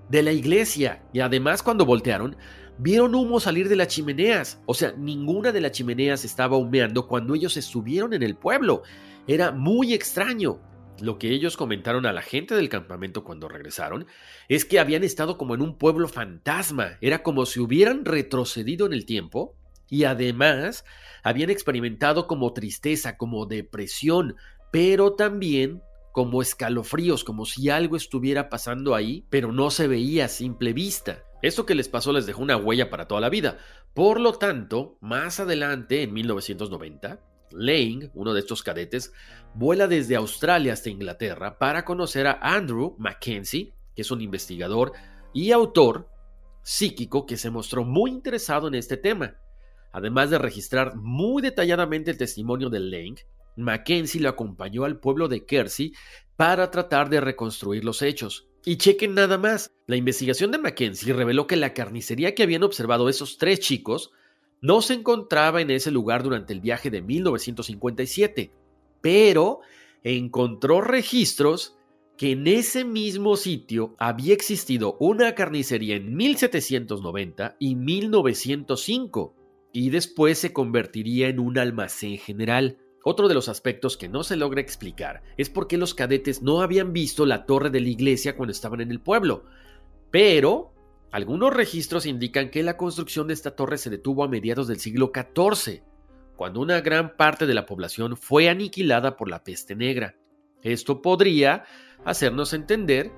de 0.08 0.22
la 0.22 0.32
iglesia 0.32 1.02
y 1.12 1.20
además 1.20 1.62
cuando 1.62 1.84
voltearon, 1.84 2.36
vieron 2.78 3.14
humo 3.14 3.38
salir 3.38 3.68
de 3.68 3.76
las 3.76 3.88
chimeneas. 3.88 4.62
O 4.64 4.72
sea, 4.72 4.94
ninguna 4.96 5.52
de 5.52 5.60
las 5.60 5.72
chimeneas 5.72 6.24
estaba 6.24 6.56
humeando 6.56 7.06
cuando 7.06 7.34
ellos 7.34 7.58
estuvieron 7.58 8.14
en 8.14 8.22
el 8.22 8.34
pueblo. 8.34 8.82
Era 9.26 9.52
muy 9.52 9.92
extraño. 9.92 10.58
Lo 11.00 11.18
que 11.18 11.30
ellos 11.30 11.56
comentaron 11.56 12.06
a 12.06 12.12
la 12.12 12.22
gente 12.22 12.54
del 12.54 12.68
campamento 12.68 13.24
cuando 13.24 13.48
regresaron 13.48 14.06
es 14.48 14.64
que 14.64 14.78
habían 14.78 15.04
estado 15.04 15.36
como 15.38 15.54
en 15.54 15.62
un 15.62 15.76
pueblo 15.76 16.06
fantasma, 16.06 16.98
era 17.00 17.22
como 17.22 17.46
si 17.46 17.60
hubieran 17.60 18.04
retrocedido 18.04 18.86
en 18.86 18.92
el 18.92 19.06
tiempo 19.06 19.56
y 19.88 20.04
además 20.04 20.84
habían 21.22 21.50
experimentado 21.50 22.26
como 22.26 22.52
tristeza, 22.52 23.16
como 23.16 23.46
depresión, 23.46 24.36
pero 24.70 25.14
también 25.14 25.82
como 26.12 26.42
escalofríos, 26.42 27.24
como 27.24 27.46
si 27.46 27.70
algo 27.70 27.96
estuviera 27.96 28.48
pasando 28.48 28.94
ahí, 28.94 29.26
pero 29.30 29.50
no 29.50 29.70
se 29.70 29.88
veía 29.88 30.26
a 30.26 30.28
simple 30.28 30.72
vista. 30.72 31.24
Esto 31.42 31.66
que 31.66 31.74
les 31.74 31.88
pasó 31.88 32.12
les 32.12 32.26
dejó 32.26 32.42
una 32.42 32.56
huella 32.56 32.90
para 32.90 33.08
toda 33.08 33.20
la 33.20 33.30
vida. 33.30 33.58
Por 33.94 34.20
lo 34.20 34.34
tanto, 34.34 34.98
más 35.00 35.40
adelante, 35.40 36.02
en 36.02 36.12
1990, 36.12 37.20
Lane, 37.54 38.10
uno 38.14 38.34
de 38.34 38.40
estos 38.40 38.62
cadetes, 38.62 39.12
vuela 39.54 39.86
desde 39.86 40.16
Australia 40.16 40.72
hasta 40.72 40.90
Inglaterra 40.90 41.58
para 41.58 41.84
conocer 41.84 42.26
a 42.26 42.38
Andrew 42.40 42.96
Mackenzie, 42.98 43.74
que 43.94 44.02
es 44.02 44.10
un 44.10 44.20
investigador 44.20 44.92
y 45.32 45.52
autor 45.52 46.08
psíquico 46.62 47.26
que 47.26 47.36
se 47.36 47.50
mostró 47.50 47.84
muy 47.84 48.10
interesado 48.10 48.68
en 48.68 48.74
este 48.74 48.96
tema. 48.96 49.36
Además 49.92 50.30
de 50.30 50.38
registrar 50.38 50.96
muy 50.96 51.42
detalladamente 51.42 52.10
el 52.10 52.16
testimonio 52.16 52.70
de 52.70 52.80
Lane, 52.80 53.16
Mackenzie 53.56 54.20
lo 54.20 54.30
acompañó 54.30 54.84
al 54.84 54.98
pueblo 54.98 55.28
de 55.28 55.44
Kersey 55.44 55.92
para 56.36 56.70
tratar 56.70 57.10
de 57.10 57.20
reconstruir 57.20 57.84
los 57.84 58.00
hechos. 58.02 58.48
Y 58.64 58.76
chequen 58.76 59.14
nada 59.14 59.38
más, 59.38 59.72
la 59.86 59.96
investigación 59.96 60.52
de 60.52 60.58
Mackenzie 60.58 61.12
reveló 61.12 61.46
que 61.46 61.56
la 61.56 61.74
carnicería 61.74 62.34
que 62.34 62.44
habían 62.44 62.62
observado 62.62 63.08
esos 63.08 63.36
tres 63.36 63.60
chicos 63.60 64.12
no 64.62 64.80
se 64.80 64.94
encontraba 64.94 65.60
en 65.60 65.70
ese 65.70 65.90
lugar 65.90 66.22
durante 66.22 66.52
el 66.52 66.60
viaje 66.60 66.88
de 66.88 67.02
1957, 67.02 68.52
pero 69.00 69.60
encontró 70.04 70.80
registros 70.80 71.76
que 72.16 72.32
en 72.32 72.46
ese 72.46 72.84
mismo 72.84 73.36
sitio 73.36 73.96
había 73.98 74.32
existido 74.32 74.96
una 75.00 75.34
carnicería 75.34 75.96
en 75.96 76.14
1790 76.14 77.56
y 77.58 77.74
1905, 77.74 79.34
y 79.72 79.90
después 79.90 80.38
se 80.38 80.52
convertiría 80.52 81.28
en 81.28 81.40
un 81.40 81.58
almacén 81.58 82.18
general. 82.18 82.78
Otro 83.04 83.26
de 83.26 83.34
los 83.34 83.48
aspectos 83.48 83.96
que 83.96 84.08
no 84.08 84.22
se 84.22 84.36
logra 84.36 84.60
explicar 84.60 85.22
es 85.36 85.50
por 85.50 85.66
qué 85.66 85.76
los 85.76 85.94
cadetes 85.94 86.42
no 86.42 86.60
habían 86.60 86.92
visto 86.92 87.26
la 87.26 87.46
torre 87.46 87.70
de 87.70 87.80
la 87.80 87.88
iglesia 87.88 88.36
cuando 88.36 88.52
estaban 88.52 88.80
en 88.80 88.92
el 88.92 89.00
pueblo, 89.00 89.44
pero 90.12 90.71
algunos 91.12 91.52
registros 91.52 92.06
indican 92.06 92.48
que 92.48 92.62
la 92.62 92.78
construcción 92.78 93.28
de 93.28 93.34
esta 93.34 93.54
torre 93.54 93.76
se 93.76 93.90
detuvo 93.90 94.24
a 94.24 94.28
mediados 94.28 94.66
del 94.66 94.80
siglo 94.80 95.12
XIV, 95.14 95.82
cuando 96.36 96.60
una 96.60 96.80
gran 96.80 97.16
parte 97.16 97.46
de 97.46 97.52
la 97.52 97.66
población 97.66 98.16
fue 98.16 98.48
aniquilada 98.48 99.16
por 99.18 99.28
la 99.28 99.44
peste 99.44 99.76
negra. 99.76 100.16
Esto 100.62 101.02
podría 101.02 101.64
hacernos 102.06 102.54
entender 102.54 103.12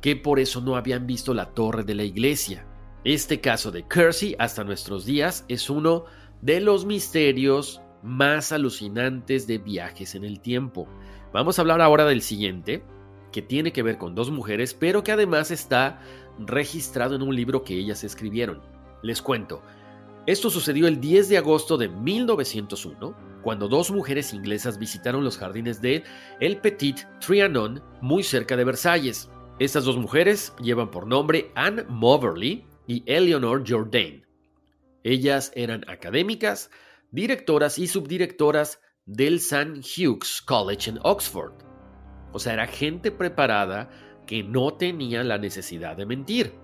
que 0.00 0.16
por 0.16 0.40
eso 0.40 0.60
no 0.60 0.74
habían 0.74 1.06
visto 1.06 1.32
la 1.32 1.54
torre 1.54 1.84
de 1.84 1.94
la 1.94 2.02
iglesia. 2.02 2.66
Este 3.04 3.40
caso 3.40 3.70
de 3.70 3.86
Kersey 3.86 4.34
hasta 4.40 4.64
nuestros 4.64 5.06
días 5.06 5.44
es 5.46 5.70
uno 5.70 6.06
de 6.42 6.60
los 6.60 6.84
misterios 6.84 7.80
más 8.02 8.50
alucinantes 8.50 9.46
de 9.46 9.58
viajes 9.58 10.16
en 10.16 10.24
el 10.24 10.40
tiempo. 10.40 10.88
Vamos 11.32 11.58
a 11.58 11.62
hablar 11.62 11.80
ahora 11.80 12.06
del 12.06 12.22
siguiente, 12.22 12.82
que 13.30 13.42
tiene 13.42 13.72
que 13.72 13.82
ver 13.82 13.98
con 13.98 14.14
dos 14.14 14.30
mujeres, 14.30 14.74
pero 14.74 15.04
que 15.04 15.12
además 15.12 15.50
está 15.50 16.00
registrado 16.38 17.14
en 17.14 17.22
un 17.22 17.34
libro 17.34 17.64
que 17.64 17.74
ellas 17.74 18.04
escribieron. 18.04 18.60
Les 19.02 19.20
cuento, 19.22 19.62
esto 20.26 20.50
sucedió 20.50 20.86
el 20.86 21.00
10 21.00 21.28
de 21.30 21.38
agosto 21.38 21.78
de 21.78 21.88
1901, 21.88 23.16
cuando 23.42 23.68
dos 23.68 23.90
mujeres 23.90 24.34
inglesas 24.34 24.78
visitaron 24.78 25.24
los 25.24 25.38
jardines 25.38 25.80
de 25.80 26.04
El 26.40 26.58
Petit 26.58 27.06
Trianon, 27.20 27.82
muy 28.02 28.22
cerca 28.22 28.56
de 28.56 28.64
Versalles. 28.64 29.30
Estas 29.58 29.84
dos 29.84 29.96
mujeres 29.96 30.52
llevan 30.62 30.90
por 30.90 31.06
nombre 31.06 31.50
Anne 31.54 31.84
Moverly 31.88 32.66
y 32.86 33.02
Eleanor 33.06 33.64
Jourdain. 33.66 34.26
Ellas 35.04 35.52
eran 35.54 35.88
académicas, 35.88 36.70
directoras 37.10 37.78
y 37.78 37.86
subdirectoras 37.86 38.80
del 39.06 39.36
St. 39.36 39.80
Hugh's 39.80 40.42
College 40.42 40.90
en 40.90 40.98
Oxford. 41.02 41.54
O 42.32 42.38
sea, 42.38 42.52
era 42.52 42.66
gente 42.66 43.10
preparada 43.10 43.90
que 44.26 44.42
no 44.42 44.74
tenían 44.74 45.28
la 45.28 45.38
necesidad 45.38 45.96
de 45.96 46.06
mentir. 46.06 46.54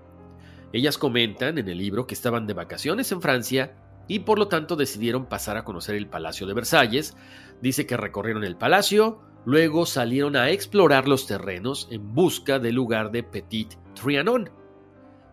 Ellas 0.73 0.97
comentan 0.97 1.57
en 1.57 1.67
el 1.69 1.77
libro 1.77 2.07
que 2.07 2.13
estaban 2.13 2.47
de 2.47 2.53
vacaciones 2.53 3.11
en 3.11 3.21
Francia 3.21 3.75
y 4.07 4.19
por 4.19 4.39
lo 4.39 4.47
tanto 4.47 4.75
decidieron 4.75 5.25
pasar 5.25 5.57
a 5.57 5.63
conocer 5.63 5.95
el 5.95 6.07
Palacio 6.07 6.47
de 6.47 6.53
Versalles. 6.53 7.15
Dice 7.61 7.85
que 7.85 7.97
recorrieron 7.97 8.43
el 8.43 8.57
palacio, 8.57 9.21
luego 9.45 9.85
salieron 9.85 10.35
a 10.35 10.49
explorar 10.49 11.07
los 11.07 11.27
terrenos 11.27 11.87
en 11.91 12.13
busca 12.13 12.59
del 12.59 12.75
lugar 12.75 13.11
de 13.11 13.23
Petit 13.23 13.75
Trianon. 13.93 14.49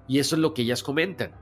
Y 0.09 0.19
eso 0.19 0.37
es 0.37 0.41
lo 0.41 0.55
que 0.55 0.63
ellas 0.63 0.83
comentan. 0.83 1.33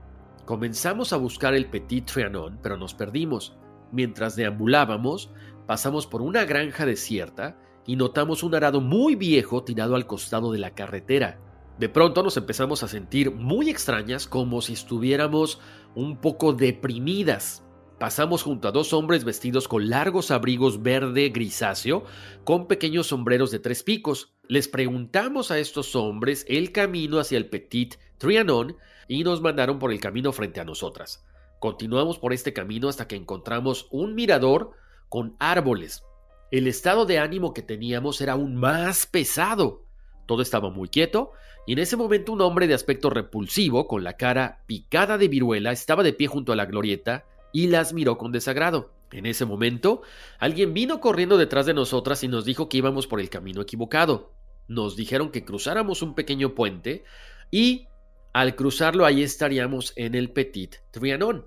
Comenzamos 0.45 1.13
a 1.13 1.17
buscar 1.17 1.55
el 1.55 1.67
Petit 1.67 2.07
Trianon, 2.07 2.59
pero 2.63 2.77
nos 2.77 2.95
perdimos. 2.95 3.57
Mientras 3.93 4.37
deambulábamos, 4.37 5.31
pasamos 5.67 6.07
por 6.07 6.23
una 6.23 6.45
granja 6.45 6.87
desierta 6.87 7.57
y 7.87 7.97
notamos 7.97 8.43
un 8.43 8.55
arado 8.55 8.81
muy 8.81 9.15
viejo 9.15 9.65
tirado 9.65 9.95
al 9.95 10.07
costado 10.07 10.53
de 10.53 10.59
la 10.59 10.75
carretera. 10.75 11.41
De 11.79 11.89
pronto 11.89 12.23
nos 12.23 12.37
empezamos 12.37 12.83
a 12.83 12.89
sentir 12.89 13.31
muy 13.31 13.71
extrañas 13.71 14.27
como 14.27 14.61
si 14.63 14.75
estuviéramos 14.75 15.61
un 15.95 16.19
poco 16.19 16.53
deprimidas. 16.53 17.65
Pasamos 17.99 18.43
junto 18.43 18.69
a 18.69 18.73
dos 18.73 18.93
hombres 18.93 19.25
vestidos 19.25 19.69
con 19.69 19.89
largos 19.89 20.31
abrigos 20.31 20.83
verde 20.83 21.29
grisáceo 21.31 22.05
con 22.45 22.67
pequeños 22.67 23.09
sombreros 23.09 23.51
de 23.51 23.59
tres 23.59 23.83
picos. 23.83 24.35
Les 24.49 24.69
preguntamos 24.69 25.51
a 25.51 25.59
estos 25.59 25.95
hombres 25.97 26.45
el 26.49 26.73
camino 26.73 27.19
hacia 27.19 27.39
el 27.39 27.49
Petit 27.49 27.97
Trianon 28.19 28.77
y 29.09 29.25
nos 29.25 29.41
mandaron 29.41 29.79
por 29.79 29.93
el 29.93 30.01
camino 30.01 30.33
frente 30.33 30.61
a 30.61 30.65
nosotras. 30.65 31.25
Continuamos 31.61 32.19
por 32.19 32.33
este 32.33 32.53
camino 32.53 32.89
hasta 32.89 33.07
que 33.07 33.17
encontramos 33.17 33.87
un 33.91 34.15
mirador 34.15 34.73
con 35.09 35.37
árboles 35.39 36.03
el 36.53 36.67
estado 36.67 37.07
de 37.07 37.19
ánimo 37.19 37.55
que 37.55 37.63
teníamos 37.63 38.21
era 38.21 38.35
aún 38.35 38.57
más 38.57 39.07
pesado. 39.07 39.87
Todo 40.27 40.43
estaba 40.43 40.71
muy 40.71 40.89
quieto, 40.89 41.33
y 41.67 41.73
en 41.73 41.79
ese 41.79 41.97
momento 41.97 42.33
un 42.33 42.43
hombre 42.43 42.67
de 42.67 42.75
aspecto 42.75 43.09
repulsivo, 43.09 43.89
con 43.89 44.05
la 44.05 44.19
cara 44.19 44.63
picada 44.67 45.17
de 45.17 45.29
viruela, 45.29 45.73
estaba 45.73 46.03
de 46.03 46.13
pie 46.13 46.27
junto 46.27 46.53
a 46.53 46.57
la 46.57 46.67
glorieta 46.67 47.25
y 47.55 47.69
las 47.69 47.95
miró 47.95 48.19
con 48.19 48.33
desagrado. 48.33 48.93
En 49.13 49.25
ese 49.25 49.47
momento, 49.47 50.03
alguien 50.39 50.75
vino 50.75 51.01
corriendo 51.01 51.39
detrás 51.39 51.65
de 51.65 51.75
nosotras 51.75 52.23
y 52.23 52.29
nos 52.29 52.45
dijo 52.45 52.69
que 52.69 52.79
íbamos 52.79 53.07
por 53.07 53.21
el 53.21 53.31
camino 53.31 53.63
equivocado. 53.63 54.35
Nos 54.69 54.95
dijeron 54.95 55.31
que 55.31 55.45
cruzáramos 55.47 56.03
un 56.03 56.15
pequeño 56.15 56.55
puente 56.55 57.05
y 57.51 57.89
al 58.35 58.57
cruzarlo 58.57 59.07
ahí 59.07 59.23
estaríamos 59.23 59.95
en 59.97 60.15
el 60.15 60.31
Petit 60.31 60.77
Trianon. 60.91 61.47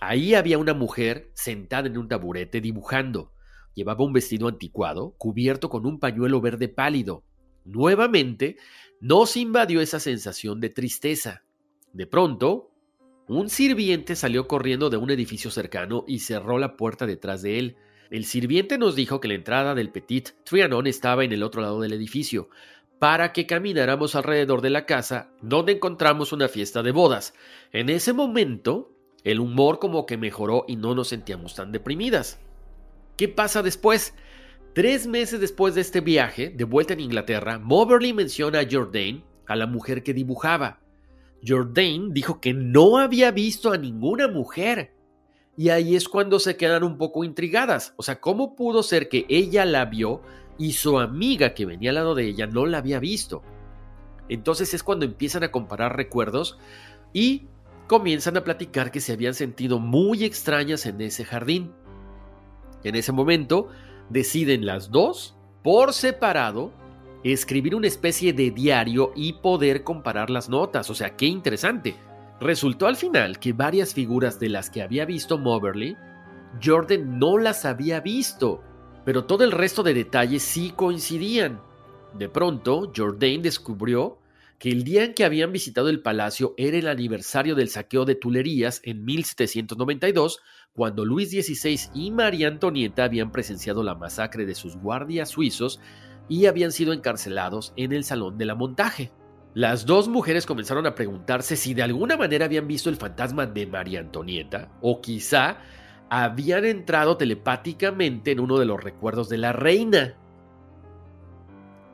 Ahí 0.00 0.34
había 0.34 0.58
una 0.58 0.74
mujer 0.74 1.30
sentada 1.34 1.88
en 1.88 1.96
un 1.96 2.08
taburete 2.08 2.60
dibujando. 2.60 3.32
Llevaba 3.78 4.04
un 4.04 4.12
vestido 4.12 4.48
anticuado, 4.48 5.14
cubierto 5.18 5.68
con 5.68 5.86
un 5.86 6.00
pañuelo 6.00 6.40
verde 6.40 6.68
pálido. 6.68 7.22
Nuevamente, 7.64 8.56
nos 9.00 9.36
invadió 9.36 9.80
esa 9.80 10.00
sensación 10.00 10.60
de 10.60 10.68
tristeza. 10.68 11.44
De 11.92 12.08
pronto, 12.08 12.72
un 13.28 13.48
sirviente 13.48 14.16
salió 14.16 14.48
corriendo 14.48 14.90
de 14.90 14.96
un 14.96 15.12
edificio 15.12 15.52
cercano 15.52 16.04
y 16.08 16.18
cerró 16.18 16.58
la 16.58 16.76
puerta 16.76 17.06
detrás 17.06 17.40
de 17.42 17.60
él. 17.60 17.76
El 18.10 18.24
sirviente 18.24 18.78
nos 18.78 18.96
dijo 18.96 19.20
que 19.20 19.28
la 19.28 19.34
entrada 19.34 19.76
del 19.76 19.92
Petit 19.92 20.30
Trianon 20.42 20.88
estaba 20.88 21.22
en 21.22 21.30
el 21.30 21.44
otro 21.44 21.62
lado 21.62 21.80
del 21.80 21.92
edificio, 21.92 22.48
para 22.98 23.32
que 23.32 23.46
camináramos 23.46 24.16
alrededor 24.16 24.60
de 24.60 24.70
la 24.70 24.86
casa, 24.86 25.30
donde 25.40 25.70
encontramos 25.70 26.32
una 26.32 26.48
fiesta 26.48 26.82
de 26.82 26.90
bodas. 26.90 27.32
En 27.70 27.90
ese 27.90 28.12
momento, 28.12 28.90
el 29.22 29.38
humor 29.38 29.78
como 29.78 30.04
que 30.04 30.16
mejoró 30.16 30.64
y 30.66 30.74
no 30.74 30.96
nos 30.96 31.06
sentíamos 31.06 31.54
tan 31.54 31.70
deprimidas. 31.70 32.40
¿Qué 33.18 33.26
pasa 33.26 33.64
después? 33.64 34.14
Tres 34.74 35.08
meses 35.08 35.40
después 35.40 35.74
de 35.74 35.80
este 35.80 36.00
viaje, 36.00 36.50
de 36.50 36.62
vuelta 36.62 36.92
en 36.92 37.00
Inglaterra, 37.00 37.58
Moberly 37.58 38.12
menciona 38.12 38.60
a 38.60 38.66
Jourdain, 38.70 39.24
a 39.48 39.56
la 39.56 39.66
mujer 39.66 40.04
que 40.04 40.14
dibujaba. 40.14 40.78
Jourdain 41.44 42.14
dijo 42.14 42.40
que 42.40 42.54
no 42.54 42.96
había 42.98 43.32
visto 43.32 43.72
a 43.72 43.76
ninguna 43.76 44.28
mujer. 44.28 44.94
Y 45.56 45.70
ahí 45.70 45.96
es 45.96 46.08
cuando 46.08 46.38
se 46.38 46.56
quedan 46.56 46.84
un 46.84 46.96
poco 46.96 47.24
intrigadas. 47.24 47.92
O 47.96 48.04
sea, 48.04 48.20
¿cómo 48.20 48.54
pudo 48.54 48.84
ser 48.84 49.08
que 49.08 49.26
ella 49.28 49.64
la 49.64 49.86
vio 49.86 50.22
y 50.56 50.74
su 50.74 51.00
amiga 51.00 51.54
que 51.54 51.66
venía 51.66 51.90
al 51.90 51.96
lado 51.96 52.14
de 52.14 52.24
ella 52.24 52.46
no 52.46 52.66
la 52.66 52.78
había 52.78 53.00
visto? 53.00 53.42
Entonces 54.28 54.74
es 54.74 54.84
cuando 54.84 55.04
empiezan 55.04 55.42
a 55.42 55.50
comparar 55.50 55.96
recuerdos 55.96 56.56
y 57.12 57.48
comienzan 57.88 58.36
a 58.36 58.44
platicar 58.44 58.92
que 58.92 59.00
se 59.00 59.14
habían 59.14 59.34
sentido 59.34 59.80
muy 59.80 60.22
extrañas 60.22 60.86
en 60.86 61.00
ese 61.00 61.24
jardín. 61.24 61.72
En 62.84 62.94
ese 62.94 63.12
momento 63.12 63.68
deciden 64.08 64.66
las 64.66 64.90
dos, 64.90 65.36
por 65.62 65.92
separado, 65.92 66.72
escribir 67.24 67.74
una 67.74 67.88
especie 67.88 68.32
de 68.32 68.50
diario 68.50 69.12
y 69.14 69.34
poder 69.34 69.84
comparar 69.84 70.30
las 70.30 70.48
notas. 70.48 70.88
O 70.90 70.94
sea, 70.94 71.16
qué 71.16 71.26
interesante. 71.26 71.96
Resultó 72.40 72.86
al 72.86 72.96
final 72.96 73.38
que 73.38 73.52
varias 73.52 73.94
figuras 73.94 74.38
de 74.38 74.48
las 74.48 74.70
que 74.70 74.82
había 74.82 75.04
visto 75.04 75.38
Moberly, 75.38 75.96
Jordan 76.62 77.18
no 77.18 77.36
las 77.36 77.64
había 77.64 78.00
visto, 78.00 78.62
pero 79.04 79.24
todo 79.24 79.44
el 79.44 79.52
resto 79.52 79.82
de 79.82 79.94
detalles 79.94 80.42
sí 80.42 80.72
coincidían. 80.74 81.60
De 82.14 82.28
pronto, 82.28 82.92
Jordan 82.96 83.42
descubrió 83.42 84.17
que 84.58 84.70
el 84.70 84.82
día 84.82 85.04
en 85.04 85.14
que 85.14 85.24
habían 85.24 85.52
visitado 85.52 85.88
el 85.88 86.02
palacio 86.02 86.54
era 86.56 86.76
el 86.76 86.88
aniversario 86.88 87.54
del 87.54 87.68
saqueo 87.68 88.04
de 88.04 88.16
Tulerías 88.16 88.80
en 88.84 89.04
1792, 89.04 90.40
cuando 90.72 91.04
Luis 91.04 91.30
XVI 91.30 91.90
y 91.94 92.10
María 92.10 92.48
Antonieta 92.48 93.04
habían 93.04 93.30
presenciado 93.30 93.82
la 93.82 93.94
masacre 93.94 94.46
de 94.46 94.54
sus 94.54 94.76
guardias 94.76 95.28
suizos 95.28 95.80
y 96.28 96.46
habían 96.46 96.72
sido 96.72 96.92
encarcelados 96.92 97.72
en 97.76 97.92
el 97.92 98.04
Salón 98.04 98.36
de 98.36 98.46
la 98.46 98.54
Montaje. 98.54 99.12
Las 99.54 99.86
dos 99.86 100.08
mujeres 100.08 100.44
comenzaron 100.44 100.86
a 100.86 100.94
preguntarse 100.94 101.56
si 101.56 101.74
de 101.74 101.82
alguna 101.82 102.16
manera 102.16 102.44
habían 102.44 102.68
visto 102.68 102.90
el 102.90 102.96
fantasma 102.96 103.46
de 103.46 103.66
María 103.66 104.00
Antonieta 104.00 104.70
o 104.82 105.00
quizá 105.00 105.58
habían 106.10 106.64
entrado 106.64 107.16
telepáticamente 107.16 108.32
en 108.32 108.40
uno 108.40 108.58
de 108.58 108.66
los 108.66 108.82
recuerdos 108.82 109.28
de 109.28 109.38
la 109.38 109.52
reina. 109.52 110.16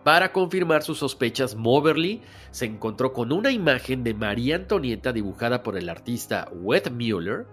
Para 0.04 0.32
confirmar 0.32 0.82
sus 0.82 0.98
sospechas, 0.98 1.56
Moberly 1.56 2.20
se 2.50 2.66
encontró 2.66 3.14
con 3.14 3.32
una 3.32 3.50
imagen 3.50 4.04
de 4.04 4.12
María 4.12 4.56
Antonieta 4.56 5.14
dibujada 5.14 5.62
por 5.62 5.78
el 5.78 5.88
artista 5.88 6.50
Müller 6.92 7.46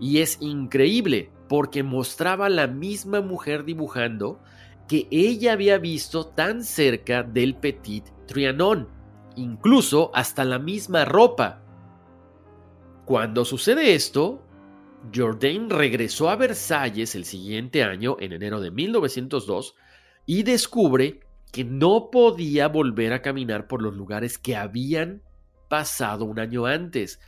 y 0.00 0.20
es 0.20 0.38
increíble 0.40 1.30
porque 1.48 1.82
mostraba 1.82 2.48
la 2.48 2.66
misma 2.66 3.20
mujer 3.20 3.64
dibujando 3.64 4.40
que 4.88 5.06
ella 5.10 5.52
había 5.52 5.76
visto 5.76 6.26
tan 6.26 6.64
cerca 6.64 7.22
del 7.22 7.54
Petit 7.56 8.06
Trianon, 8.26 8.88
incluso 9.36 10.10
hasta 10.14 10.46
la 10.46 10.58
misma 10.58 11.04
ropa. 11.04 11.60
Cuando 13.04 13.44
sucede 13.44 13.94
esto, 13.94 14.42
Jourdain 15.14 15.68
regresó 15.68 16.30
a 16.30 16.36
Versalles 16.36 17.14
el 17.14 17.26
siguiente 17.26 17.82
año, 17.82 18.16
en 18.18 18.32
enero 18.32 18.60
de 18.60 18.70
1902, 18.70 19.74
y 20.24 20.42
descubre 20.42 21.20
que 21.52 21.64
no 21.64 22.10
podía 22.10 22.68
volver 22.68 23.12
a 23.12 23.22
caminar 23.22 23.66
por 23.66 23.82
los 23.82 23.94
lugares 23.94 24.38
que 24.38 24.56
habían 24.56 25.22
pasado 25.68 26.24
un 26.24 26.38
año 26.38 26.66
antes. 26.66 27.20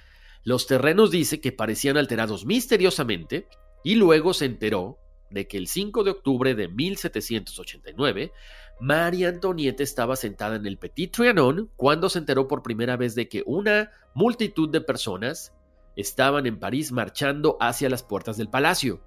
Los 0.44 0.66
terrenos 0.66 1.10
dice 1.10 1.40
que 1.40 1.52
parecían 1.52 1.96
alterados 1.96 2.46
misteriosamente 2.46 3.48
y 3.84 3.94
luego 3.94 4.34
se 4.34 4.46
enteró 4.46 4.98
de 5.30 5.46
que 5.46 5.58
el 5.58 5.68
5 5.68 6.04
de 6.04 6.10
octubre 6.10 6.54
de 6.54 6.68
1789 6.68 8.32
María 8.80 9.28
Antonieta 9.28 9.82
estaba 9.82 10.16
sentada 10.16 10.56
en 10.56 10.66
el 10.66 10.78
Petit 10.78 11.12
Trianon 11.12 11.70
cuando 11.76 12.08
se 12.08 12.18
enteró 12.18 12.48
por 12.48 12.62
primera 12.62 12.96
vez 12.96 13.14
de 13.14 13.28
que 13.28 13.42
una 13.46 13.92
multitud 14.14 14.70
de 14.70 14.80
personas 14.80 15.54
estaban 15.96 16.46
en 16.46 16.58
París 16.58 16.90
marchando 16.90 17.58
hacia 17.60 17.90
las 17.90 18.02
puertas 18.02 18.38
del 18.38 18.48
palacio. 18.48 19.02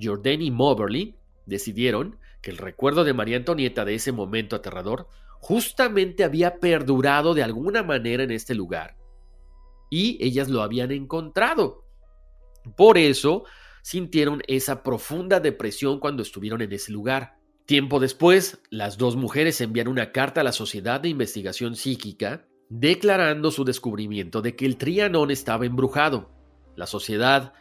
Jourdain 0.00 0.40
y 0.40 0.50
Moberly 0.50 1.16
decidieron 1.46 2.18
que 2.42 2.50
el 2.50 2.58
recuerdo 2.58 3.04
de 3.04 3.12
María 3.12 3.36
Antonieta 3.36 3.84
de 3.84 3.94
ese 3.94 4.12
momento 4.12 4.56
aterrador 4.56 5.08
justamente 5.40 6.24
había 6.24 6.58
perdurado 6.58 7.34
de 7.34 7.42
alguna 7.42 7.82
manera 7.82 8.22
en 8.22 8.30
este 8.30 8.54
lugar. 8.54 8.96
Y 9.90 10.18
ellas 10.24 10.48
lo 10.48 10.62
habían 10.62 10.92
encontrado. 10.92 11.84
Por 12.76 12.98
eso 12.98 13.44
sintieron 13.82 14.42
esa 14.46 14.82
profunda 14.82 15.40
depresión 15.40 15.98
cuando 15.98 16.22
estuvieron 16.22 16.60
en 16.62 16.72
ese 16.72 16.92
lugar. 16.92 17.38
Tiempo 17.66 18.00
después, 18.00 18.60
las 18.70 18.98
dos 18.98 19.16
mujeres 19.16 19.60
envían 19.60 19.88
una 19.88 20.12
carta 20.12 20.42
a 20.42 20.44
la 20.44 20.52
Sociedad 20.52 21.00
de 21.00 21.08
Investigación 21.08 21.76
Psíquica 21.76 22.46
declarando 22.68 23.50
su 23.50 23.64
descubrimiento 23.64 24.42
de 24.42 24.54
que 24.54 24.66
el 24.66 24.76
Trianón 24.76 25.30
estaba 25.30 25.66
embrujado. 25.66 26.30
La 26.76 26.86
Sociedad 26.86 27.52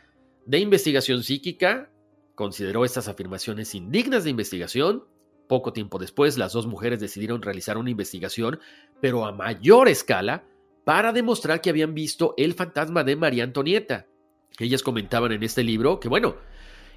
de 0.46 0.60
Investigación 0.60 1.24
Psíquica 1.24 1.92
consideró 2.40 2.86
estas 2.86 3.10
afirmaciones 3.10 3.76
indignas 3.76 4.24
de 4.24 4.30
investigación. 4.30 5.04
Poco 5.50 5.74
tiempo 5.74 6.00
después, 6.00 6.38
las 6.38 6.54
dos 6.54 6.68
mujeres 6.68 7.02
decidieron 7.02 7.42
realizar 7.42 7.78
una 7.78 7.90
investigación, 7.90 8.62
pero 9.02 9.26
a 9.26 9.34
mayor 9.34 9.90
escala, 9.90 10.46
para 10.86 11.12
demostrar 11.12 11.60
que 11.60 11.70
habían 11.70 11.94
visto 11.94 12.36
el 12.38 12.54
fantasma 12.54 13.04
de 13.04 13.18
María 13.18 13.44
Antonieta. 13.44 14.08
Ellas 14.58 14.84
comentaban 14.84 15.34
en 15.34 15.44
este 15.44 15.64
libro 15.64 16.00
que, 16.00 16.08
bueno, 16.08 16.38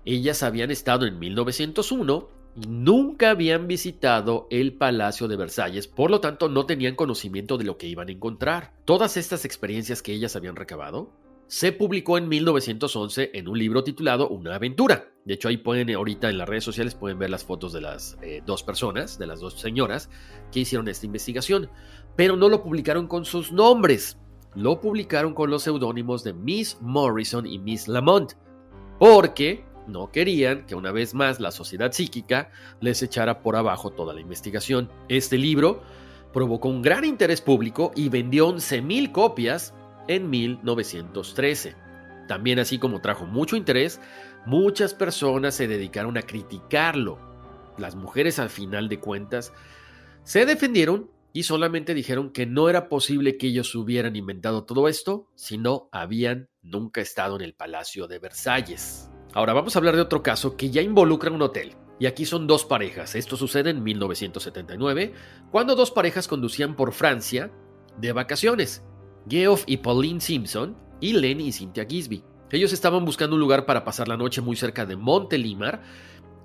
ellas 0.05 0.45
habían 0.45 0.71
estado 0.71 1.07
en 1.07 1.19
1901 1.19 2.29
y 2.55 2.69
nunca 2.69 3.31
habían 3.31 3.67
visitado 3.67 4.47
el 4.49 4.75
Palacio 4.75 5.27
de 5.27 5.35
Versalles, 5.35 5.89
por 5.89 6.13
lo 6.13 6.21
tanto 6.21 6.49
no 6.49 6.67
tenían 6.67 6.95
conocimiento 6.95 7.59
de 7.59 7.65
lo 7.65 7.79
que 7.79 7.89
iban 7.89 8.11
a 8.11 8.13
encontrar. 8.13 8.75
Todas 8.85 9.17
estas 9.17 9.45
experiencias 9.45 10.03
que 10.03 10.13
ellas 10.13 10.37
habían 10.37 10.55
recabado 10.55 11.11
se 11.53 11.71
publicó 11.71 12.17
en 12.17 12.31
1911 12.31 13.33
en 13.35 13.47
un 13.47 13.59
libro 13.59 13.85
titulado 13.85 14.27
Una 14.31 14.55
aventura. 14.55 15.12
De 15.27 15.35
hecho, 15.35 15.49
ahí 15.49 15.59
pueden, 15.59 15.91
ahorita 15.91 16.31
en 16.31 16.38
las 16.38 16.49
redes 16.49 16.65
sociales, 16.65 16.95
pueden 16.95 17.19
ver 17.19 17.29
las 17.29 17.45
fotos 17.45 17.75
de 17.75 17.83
las 17.83 18.17
eh, 18.23 18.41
dos 18.47 18.62
personas, 18.62 19.19
de 19.19 19.27
las 19.27 19.41
dos 19.41 19.61
señoras 19.61 20.09
que 20.51 20.61
hicieron 20.61 20.88
esta 20.88 21.05
investigación. 21.05 21.69
Pero 22.17 22.37
no 22.37 22.49
lo 22.49 22.62
publicaron 22.62 23.07
con 23.07 23.27
sus 23.27 23.53
nombres, 23.53 24.17
lo 24.55 24.81
publicaron 24.81 25.35
con 25.35 25.51
los 25.51 25.65
seudónimos 25.65 26.25
de 26.25 26.33
Miss 26.33 26.79
Morrison 26.81 27.47
y 27.47 27.59
Miss 27.59 27.87
Lamont, 27.87 28.33
porque 28.99 29.67
no 29.87 30.11
querían 30.11 30.65
que 30.65 30.75
una 30.75 30.91
vez 30.91 31.12
más 31.12 31.38
la 31.38 31.51
sociedad 31.51 31.93
psíquica 31.93 32.51
les 32.81 33.03
echara 33.03 33.43
por 33.43 33.57
abajo 33.57 33.91
toda 33.91 34.15
la 34.15 34.23
investigación. 34.23 34.88
Este 35.11 35.37
libro 35.37 35.83
provocó 36.33 36.71
un 36.71 36.81
gran 36.81 37.05
interés 37.05 37.43
público 37.43 37.93
y 37.95 38.09
vendió 38.09 38.49
11.000 38.49 39.12
copias 39.12 39.75
en 40.09 40.31
1913. 40.31 41.77
También 42.29 42.59
así 42.59 42.79
como 42.79 43.01
trajo 43.01 43.27
mucho 43.27 43.57
interés, 43.57 44.01
muchas 44.47 44.95
personas 44.95 45.55
se 45.55 45.69
dedicaron 45.69 46.17
a 46.17 46.23
criticarlo. 46.23 47.19
Las 47.79 47.95
mujeres 47.95 48.38
al 48.38 48.51
final 48.51 48.88
de 48.88 49.01
cuentas 49.01 49.53
se 50.25 50.47
defendieron 50.47 51.11
y 51.33 51.45
solamente 51.45 51.95
dijeron 51.95 52.31
que 52.31 52.47
no 52.47 52.69
era 52.69 52.88
posible 52.88 53.38
que 53.38 53.49
ellos 53.49 53.75
hubieran 53.75 54.17
inventado 54.17 54.65
todo 54.65 54.87
esto 54.88 55.29
si 55.35 55.57
no 55.57 55.88
habían 55.91 56.49
nunca 56.62 57.01
estado 57.01 57.37
en 57.37 57.43
el 57.43 57.55
Palacio 57.55 58.07
de 58.07 58.19
Versalles. 58.19 59.11
Ahora 59.33 59.55
vamos 59.55 59.75
a 59.75 59.79
hablar 59.79 59.97
de 59.97 60.03
otro 60.03 60.23
caso 60.23 60.57
que 60.57 60.71
ya 60.71 60.83
involucra 60.83 61.31
un 61.31 61.43
hotel. 61.43 61.75
Y 61.99 62.07
aquí 62.07 62.27
son 62.27 62.47
dos 62.47 62.65
parejas. 62.65 63.15
Esto 63.15 63.37
sucede 63.37 63.71
en 63.71 63.83
1979, 63.83 65.15
cuando 65.51 65.75
dos 65.75 65.91
parejas 65.91 66.29
conducían 66.29 66.75
por 66.75 66.93
Francia 66.93 67.51
de 67.97 68.12
vacaciones. 68.12 68.83
Geoff 69.29 69.65
y 69.67 69.79
Pauline 69.79 70.21
Simpson, 70.21 70.77
y 71.01 71.13
Len 71.13 71.41
y 71.41 71.53
Cynthia 71.53 71.85
Gisby. 71.85 72.23
Ellos 72.51 72.73
estaban 72.73 73.05
buscando 73.05 73.35
un 73.35 73.41
lugar 73.41 73.67
para 73.67 73.85
pasar 73.85 74.09
la 74.09 74.17
noche 74.17 74.41
muy 74.41 74.57
cerca 74.57 74.87
de 74.87 74.97
Montelimar. 74.97 75.83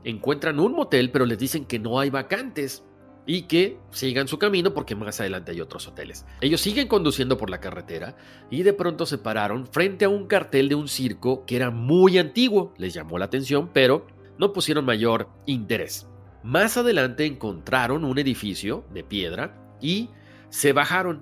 Encuentran 0.03 0.59
un 0.59 0.73
motel, 0.73 1.11
pero 1.11 1.25
les 1.25 1.37
dicen 1.37 1.65
que 1.65 1.79
no 1.79 1.99
hay 1.99 2.09
vacantes 2.09 2.83
y 3.25 3.43
que 3.43 3.77
sigan 3.91 4.27
su 4.27 4.39
camino 4.39 4.73
porque 4.73 4.95
más 4.95 5.19
adelante 5.19 5.51
hay 5.51 5.59
otros 5.61 5.85
hoteles. 5.87 6.25
Ellos 6.39 6.61
siguen 6.61 6.87
conduciendo 6.87 7.37
por 7.37 7.49
la 7.49 7.59
carretera 7.59 8.15
y 8.49 8.63
de 8.63 8.73
pronto 8.73 9.05
se 9.05 9.17
pararon 9.17 9.67
frente 9.67 10.05
a 10.05 10.09
un 10.09 10.27
cartel 10.27 10.69
de 10.69 10.75
un 10.75 10.87
circo 10.87 11.45
que 11.45 11.57
era 11.57 11.69
muy 11.69 12.17
antiguo. 12.17 12.73
Les 12.77 12.93
llamó 12.93 13.19
la 13.19 13.25
atención, 13.25 13.69
pero 13.73 14.07
no 14.39 14.53
pusieron 14.53 14.85
mayor 14.85 15.29
interés. 15.45 16.07
Más 16.41 16.77
adelante 16.77 17.25
encontraron 17.25 18.05
un 18.05 18.17
edificio 18.17 18.85
de 18.93 19.03
piedra 19.03 19.75
y 19.81 20.09
se 20.49 20.71
bajaron 20.71 21.21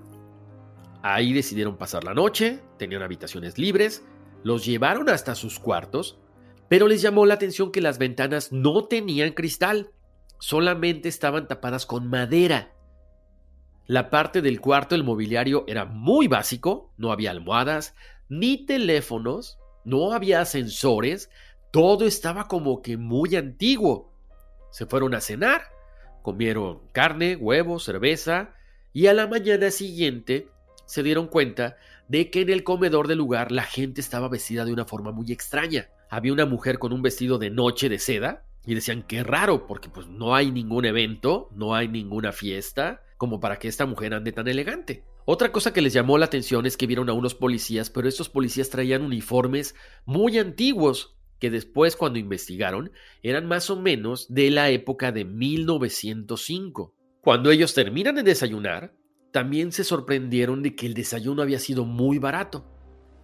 Ahí 1.08 1.34
decidieron 1.34 1.78
pasar 1.78 2.04
la 2.04 2.16
noche, 2.16 2.62
tenían 2.80 3.04
habitaciones 3.04 3.60
libres, 3.60 4.04
los 4.42 4.66
llevaron 4.66 5.08
hasta 5.08 5.36
sus 5.36 5.60
cuartos, 5.60 6.18
pero 6.68 6.88
les 6.88 7.04
llamó 7.04 7.28
la 7.28 7.36
atención 7.36 7.72
que 7.72 7.80
las 7.80 8.00
ventanas 8.00 8.52
no 8.52 8.86
tenían 8.86 9.34
cristal, 9.34 9.92
solamente 10.40 11.08
estaban 11.08 11.48
tapadas 11.48 11.86
con 11.86 12.10
madera. 12.10 12.74
La 13.86 14.10
parte 14.10 14.42
del 14.42 14.60
cuarto 14.60 14.96
del 14.96 15.04
mobiliario 15.04 15.64
era 15.68 15.86
muy 15.86 16.28
básico, 16.28 16.92
no 16.98 17.12
había 17.12 17.30
almohadas, 17.30 17.94
ni 18.28 18.66
teléfonos, 18.66 19.60
no 19.84 20.12
había 20.12 20.42
ascensores, 20.42 21.30
todo 21.70 22.08
estaba 22.08 22.48
como 22.48 22.82
que 22.82 22.98
muy 22.98 23.36
antiguo. 23.36 24.12
Se 24.72 24.88
fueron 24.88 25.14
a 25.14 25.22
cenar, 25.22 25.66
comieron 26.24 26.80
carne, 26.94 27.36
huevos, 27.36 27.84
cerveza, 27.84 28.56
y 28.92 29.06
a 29.06 29.14
la 29.14 29.28
mañana 29.28 29.70
siguiente 29.70 30.50
se 30.86 31.04
dieron 31.04 31.28
cuenta 31.28 31.78
de 32.08 32.30
que 32.30 32.42
en 32.42 32.50
el 32.50 32.64
comedor 32.64 33.08
del 33.08 33.18
lugar 33.18 33.52
la 33.52 33.64
gente 33.64 34.02
estaba 34.02 34.30
vestida 34.30 34.66
de 34.66 34.74
una 34.74 34.86
forma 34.86 35.12
muy 35.12 35.32
extraña. 35.32 35.90
Había 36.10 36.34
una 36.34 36.46
mujer 36.46 36.80
con 36.80 36.94
un 36.94 37.02
vestido 37.02 37.38
de 37.38 37.50
noche 37.50 37.90
de 37.90 38.00
seda 38.00 38.46
y 38.66 38.76
decían 38.76 39.04
qué 39.04 39.24
raro 39.24 39.68
porque 39.68 39.90
pues 39.90 40.08
no 40.08 40.36
hay 40.36 40.52
ningún 40.52 40.86
evento, 40.86 41.50
no 41.56 41.76
hay 41.76 41.88
ninguna 41.88 42.32
fiesta, 42.32 43.02
como 43.18 43.40
para 43.40 43.58
que 43.58 43.68
esta 43.68 43.86
mujer 43.86 44.14
ande 44.14 44.32
tan 44.32 44.48
elegante. 44.48 45.04
Otra 45.26 45.52
cosa 45.52 45.74
que 45.74 45.82
les 45.82 45.94
llamó 45.94 46.18
la 46.18 46.26
atención 46.26 46.66
es 46.66 46.78
que 46.78 46.88
vieron 46.88 47.10
a 47.10 47.14
unos 47.14 47.34
policías, 47.34 47.90
pero 47.90 48.08
estos 48.08 48.30
policías 48.30 48.70
traían 48.70 49.02
uniformes 49.02 49.76
muy 50.06 50.38
antiguos, 50.38 51.18
que 51.40 51.50
después 51.50 51.96
cuando 51.96 52.20
investigaron 52.20 52.92
eran 53.24 53.48
más 53.48 53.70
o 53.70 53.76
menos 53.76 54.28
de 54.34 54.52
la 54.52 54.70
época 54.70 55.12
de 55.12 55.26
1905. 55.26 56.94
Cuando 57.22 57.50
ellos 57.50 57.74
terminan 57.74 58.16
de 58.16 58.24
desayunar, 58.24 58.94
también 59.36 59.74
se 59.74 59.84
sorprendieron 59.84 60.64
de 60.64 60.78
que 60.78 60.86
el 60.86 60.94
desayuno 60.94 61.42
había 61.42 61.60
sido 61.60 61.84
muy 61.84 62.20
barato. 62.20 62.66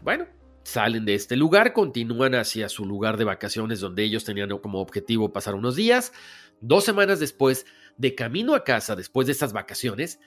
Bueno, 0.02 0.28
salen 0.64 1.06
de 1.06 1.14
este 1.14 1.38
lugar, 1.38 1.72
continúan 1.72 2.36
hacia 2.36 2.68
su 2.68 2.86
lugar 2.86 3.16
de 3.16 3.24
vacaciones 3.24 3.80
donde 3.80 4.04
ellos 4.04 4.26
tenían 4.26 4.50
como 4.58 4.82
objetivo 4.82 5.32
pasar 5.32 5.56
unos 5.56 5.78
días. 5.78 6.12
Dos 6.60 6.84
semanas 6.84 7.22
después, 7.22 7.66
de 7.96 8.14
camino 8.14 8.56
a 8.56 8.66
casa 8.66 8.98
después 8.98 9.26
de 9.26 9.32
estas 9.32 9.54
vacaciones, 9.54 10.20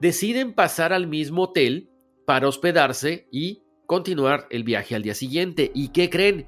deciden 0.00 0.54
pasar 0.54 0.92
al 0.92 1.08
mismo 1.08 1.42
hotel 1.42 1.90
para 2.26 2.46
hospedarse 2.46 3.26
y 3.32 3.64
continuar 3.86 4.46
el 4.50 4.62
viaje 4.62 4.94
al 4.94 5.02
día 5.02 5.16
siguiente. 5.16 5.72
¿Y 5.74 5.88
qué 5.88 6.10
creen? 6.10 6.46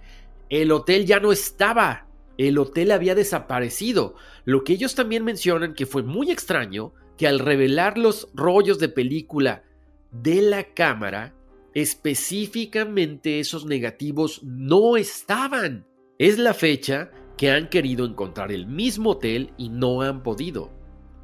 El 0.49 0.70
hotel 0.70 1.07
ya 1.07 1.18
no 1.18 1.33
estaba. 1.33 2.07
El 2.38 2.57
hotel 2.57 2.92
había 2.92 3.16
desaparecido. 3.16 4.14
Lo 4.44 4.62
que 4.62 4.75
ellos 4.75 4.94
también 4.94 5.25
mencionan 5.25 5.75
que 5.75 5.87
fue 5.87 6.05
muy 6.05 6.31
extraño 6.31 6.94
que 7.16 7.26
al 7.26 7.38
revelar 7.38 7.98
los 7.98 8.29
rollos 8.35 8.79
de 8.79 8.88
película 8.88 9.64
de 10.11 10.42
la 10.42 10.74
cámara, 10.74 11.35
específicamente 11.74 13.40
esos 13.40 13.64
negativos 13.64 14.42
no 14.42 14.96
estaban. 14.96 15.87
Es 16.18 16.38
la 16.38 16.55
fecha 16.55 17.11
que 17.37 17.50
han 17.50 17.68
querido 17.68 18.07
encontrar 18.07 18.52
el 18.52 18.66
mismo 18.66 19.11
hotel 19.11 19.52
y 19.57 19.68
no 19.68 20.02
han 20.02 20.22
podido. 20.22 20.70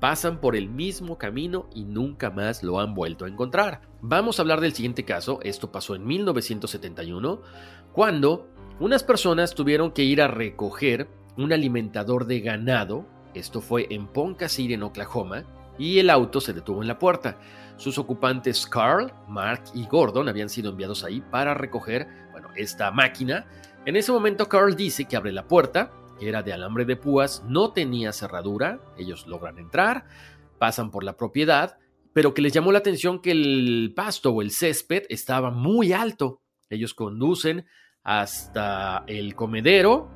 Pasan 0.00 0.40
por 0.40 0.56
el 0.56 0.68
mismo 0.68 1.16
camino 1.16 1.68
y 1.74 1.84
nunca 1.84 2.30
más 2.30 2.62
lo 2.62 2.80
han 2.80 2.94
vuelto 2.94 3.24
a 3.24 3.28
encontrar. 3.28 3.82
Vamos 4.00 4.38
a 4.38 4.42
hablar 4.42 4.60
del 4.60 4.74
siguiente 4.74 5.04
caso. 5.04 5.38
Esto 5.42 5.70
pasó 5.70 5.94
en 5.94 6.04
1971, 6.04 7.40
cuando 7.92 8.48
unas 8.80 9.04
personas 9.04 9.54
tuvieron 9.54 9.92
que 9.92 10.02
ir 10.02 10.20
a 10.20 10.28
recoger 10.28 11.08
un 11.36 11.52
alimentador 11.52 12.26
de 12.26 12.40
ganado. 12.40 13.06
Esto 13.32 13.60
fue 13.60 13.86
en 13.90 14.08
Ponca 14.08 14.48
City, 14.48 14.74
en 14.74 14.82
Oklahoma 14.82 15.46
y 15.82 15.98
el 15.98 16.10
auto 16.10 16.40
se 16.40 16.52
detuvo 16.52 16.80
en 16.80 16.86
la 16.86 16.98
puerta. 16.98 17.38
Sus 17.76 17.98
ocupantes 17.98 18.66
Carl, 18.66 19.12
Mark 19.26 19.64
y 19.74 19.84
Gordon 19.86 20.28
habían 20.28 20.48
sido 20.48 20.70
enviados 20.70 21.02
ahí 21.02 21.20
para 21.20 21.54
recoger, 21.54 22.06
bueno, 22.30 22.50
esta 22.54 22.92
máquina. 22.92 23.46
En 23.84 23.96
ese 23.96 24.12
momento 24.12 24.48
Carl 24.48 24.76
dice 24.76 25.06
que 25.06 25.16
abre 25.16 25.32
la 25.32 25.48
puerta, 25.48 25.90
que 26.20 26.28
era 26.28 26.44
de 26.44 26.52
alambre 26.52 26.84
de 26.84 26.94
púas, 26.94 27.42
no 27.48 27.72
tenía 27.72 28.12
cerradura, 28.12 28.80
ellos 28.96 29.26
logran 29.26 29.58
entrar, 29.58 30.04
pasan 30.56 30.92
por 30.92 31.02
la 31.02 31.16
propiedad, 31.16 31.78
pero 32.12 32.32
que 32.32 32.42
les 32.42 32.52
llamó 32.52 32.70
la 32.70 32.78
atención 32.78 33.20
que 33.20 33.32
el 33.32 33.92
pasto 33.96 34.30
o 34.30 34.40
el 34.40 34.52
césped 34.52 35.02
estaba 35.08 35.50
muy 35.50 35.92
alto. 35.92 36.42
Ellos 36.70 36.94
conducen 36.94 37.66
hasta 38.04 39.02
el 39.08 39.34
comedero 39.34 40.08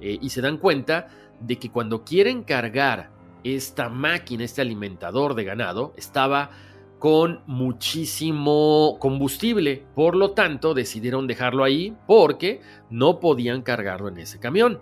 eh, 0.00 0.18
y 0.20 0.30
se 0.30 0.40
dan 0.40 0.56
cuenta 0.56 1.06
de 1.38 1.60
que 1.60 1.70
cuando 1.70 2.02
quieren 2.02 2.42
cargar 2.42 3.11
esta 3.44 3.88
máquina, 3.88 4.44
este 4.44 4.60
alimentador 4.60 5.34
de 5.34 5.44
ganado, 5.44 5.92
estaba 5.96 6.50
con 6.98 7.42
muchísimo 7.46 8.96
combustible. 9.00 9.84
Por 9.94 10.14
lo 10.14 10.32
tanto, 10.32 10.72
decidieron 10.72 11.26
dejarlo 11.26 11.64
ahí 11.64 11.96
porque 12.06 12.60
no 12.90 13.18
podían 13.18 13.62
cargarlo 13.62 14.08
en 14.08 14.18
ese 14.18 14.38
camión. 14.38 14.80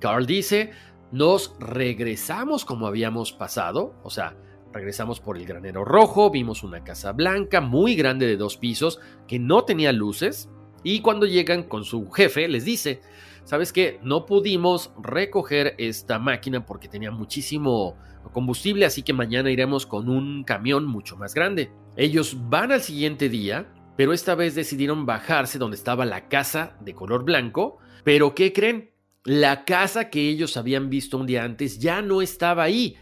Carl 0.00 0.26
dice, 0.26 0.72
nos 1.12 1.54
regresamos 1.58 2.64
como 2.64 2.86
habíamos 2.86 3.32
pasado, 3.32 3.94
o 4.02 4.10
sea, 4.10 4.36
regresamos 4.72 5.20
por 5.20 5.38
el 5.38 5.46
granero 5.46 5.84
rojo, 5.84 6.30
vimos 6.30 6.62
una 6.62 6.84
casa 6.84 7.12
blanca 7.12 7.62
muy 7.62 7.94
grande 7.94 8.26
de 8.26 8.36
dos 8.36 8.58
pisos 8.58 9.00
que 9.26 9.38
no 9.38 9.64
tenía 9.64 9.92
luces 9.92 10.50
y 10.82 11.00
cuando 11.00 11.24
llegan 11.24 11.62
con 11.62 11.84
su 11.84 12.10
jefe 12.10 12.48
les 12.48 12.64
dice, 12.64 13.00
¿sabes 13.46 13.72
qué? 13.72 13.98
No 14.02 14.26
pudimos 14.26 14.92
recoger 15.00 15.74
esta 15.78 16.18
máquina 16.18 16.66
porque 16.66 16.88
tenía 16.88 17.10
muchísimo 17.10 17.96
combustible, 18.32 18.84
así 18.84 19.02
que 19.02 19.12
mañana 19.12 19.50
iremos 19.50 19.86
con 19.86 20.10
un 20.10 20.44
camión 20.44 20.84
mucho 20.84 21.16
más 21.16 21.32
grande. 21.32 21.70
Ellos 21.96 22.36
van 22.50 22.72
al 22.72 22.82
siguiente 22.82 23.28
día, 23.28 23.72
pero 23.96 24.12
esta 24.12 24.34
vez 24.34 24.54
decidieron 24.54 25.06
bajarse 25.06 25.58
donde 25.58 25.76
estaba 25.76 26.04
la 26.04 26.28
casa 26.28 26.76
de 26.80 26.92
color 26.92 27.24
blanco. 27.24 27.78
Pero 28.04 28.34
¿qué 28.34 28.52
creen? 28.52 28.90
La 29.24 29.64
casa 29.64 30.10
que 30.10 30.28
ellos 30.28 30.56
habían 30.56 30.90
visto 30.90 31.16
un 31.16 31.26
día 31.26 31.44
antes 31.44 31.78
ya 31.78 32.02
no 32.02 32.22
estaba 32.22 32.64
ahí. 32.64 32.96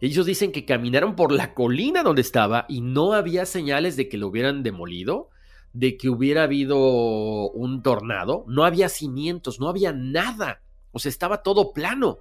Ellos 0.00 0.26
dicen 0.26 0.50
que 0.50 0.64
caminaron 0.64 1.14
por 1.14 1.30
la 1.30 1.54
colina 1.54 2.02
donde 2.02 2.22
estaba 2.22 2.64
y 2.68 2.80
no 2.80 3.12
había 3.12 3.46
señales 3.46 3.96
de 3.96 4.08
que 4.08 4.18
lo 4.18 4.28
hubieran 4.28 4.62
demolido 4.62 5.30
de 5.74 5.96
que 5.96 6.08
hubiera 6.08 6.44
habido 6.44 6.78
un 7.50 7.82
tornado, 7.82 8.44
no 8.48 8.64
había 8.64 8.88
cimientos, 8.88 9.60
no 9.60 9.68
había 9.68 9.92
nada. 9.92 10.62
O 10.92 11.00
sea, 11.00 11.10
estaba 11.10 11.42
todo 11.42 11.72
plano. 11.72 12.20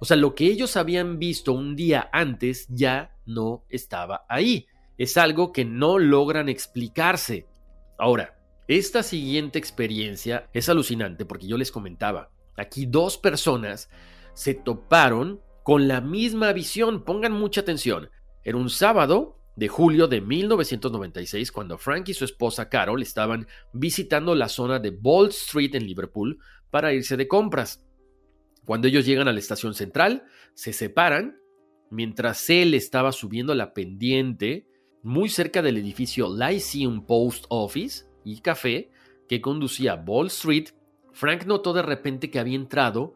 O 0.00 0.04
sea, 0.04 0.16
lo 0.16 0.34
que 0.34 0.46
ellos 0.46 0.76
habían 0.76 1.18
visto 1.18 1.52
un 1.52 1.74
día 1.74 2.08
antes 2.12 2.66
ya 2.68 3.16
no 3.26 3.64
estaba 3.68 4.24
ahí. 4.28 4.66
Es 4.98 5.16
algo 5.16 5.52
que 5.52 5.64
no 5.64 5.98
logran 5.98 6.48
explicarse. 6.48 7.46
Ahora, 7.98 8.38
esta 8.68 9.02
siguiente 9.02 9.58
experiencia 9.58 10.48
es 10.52 10.68
alucinante 10.68 11.24
porque 11.24 11.48
yo 11.48 11.56
les 11.56 11.72
comentaba, 11.72 12.30
aquí 12.56 12.86
dos 12.86 13.18
personas 13.18 13.90
se 14.32 14.54
toparon 14.54 15.40
con 15.64 15.88
la 15.88 16.00
misma 16.00 16.52
visión. 16.52 17.04
Pongan 17.04 17.32
mucha 17.32 17.62
atención. 17.62 18.10
Era 18.44 18.58
un 18.58 18.70
sábado 18.70 19.40
de 19.56 19.68
julio 19.68 20.06
de 20.06 20.20
1996, 20.20 21.50
cuando 21.50 21.78
Frank 21.78 22.08
y 22.10 22.14
su 22.14 22.24
esposa 22.24 22.68
Carol 22.68 23.02
estaban 23.02 23.46
visitando 23.72 24.34
la 24.34 24.48
zona 24.48 24.78
de 24.78 24.90
Ball 24.90 25.28
Street 25.28 25.74
en 25.74 25.86
Liverpool 25.86 26.38
para 26.70 26.92
irse 26.92 27.16
de 27.16 27.26
compras. 27.26 27.82
Cuando 28.66 28.88
ellos 28.88 29.06
llegan 29.06 29.28
a 29.28 29.32
la 29.32 29.38
estación 29.38 29.74
central, 29.74 30.24
se 30.54 30.72
separan, 30.72 31.38
mientras 31.90 32.50
él 32.50 32.74
estaba 32.74 33.12
subiendo 33.12 33.54
la 33.54 33.72
pendiente 33.72 34.66
muy 35.02 35.28
cerca 35.28 35.62
del 35.62 35.78
edificio 35.78 36.28
Lyceum 36.36 37.06
Post 37.06 37.46
Office 37.48 38.04
y 38.24 38.40
Café 38.40 38.90
que 39.28 39.40
conducía 39.40 39.92
a 39.92 39.96
Ball 39.96 40.26
Street, 40.26 40.70
Frank 41.12 41.46
notó 41.46 41.72
de 41.72 41.82
repente 41.82 42.30
que 42.30 42.38
había 42.38 42.56
entrado 42.56 43.14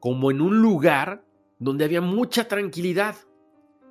como 0.00 0.30
en 0.30 0.40
un 0.40 0.60
lugar 0.60 1.24
donde 1.58 1.84
había 1.84 2.00
mucha 2.00 2.48
tranquilidad. 2.48 3.16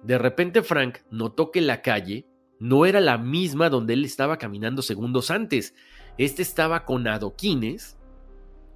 De 0.03 0.17
repente 0.17 0.62
Frank 0.62 0.99
notó 1.12 1.51
que 1.51 1.62
la 1.62 1.81
calle 1.81 2.25
no 2.60 2.86
era 2.86 2.99
la 3.01 3.17
misma 3.17 3.69
donde 3.69 3.93
él 3.93 4.05
estaba 4.05 4.38
caminando 4.38 4.81
segundos 4.81 5.31
antes. 5.31 5.75
Este 6.17 6.41
estaba 6.41 6.86
con 6.86 7.07
adoquines 7.07 7.97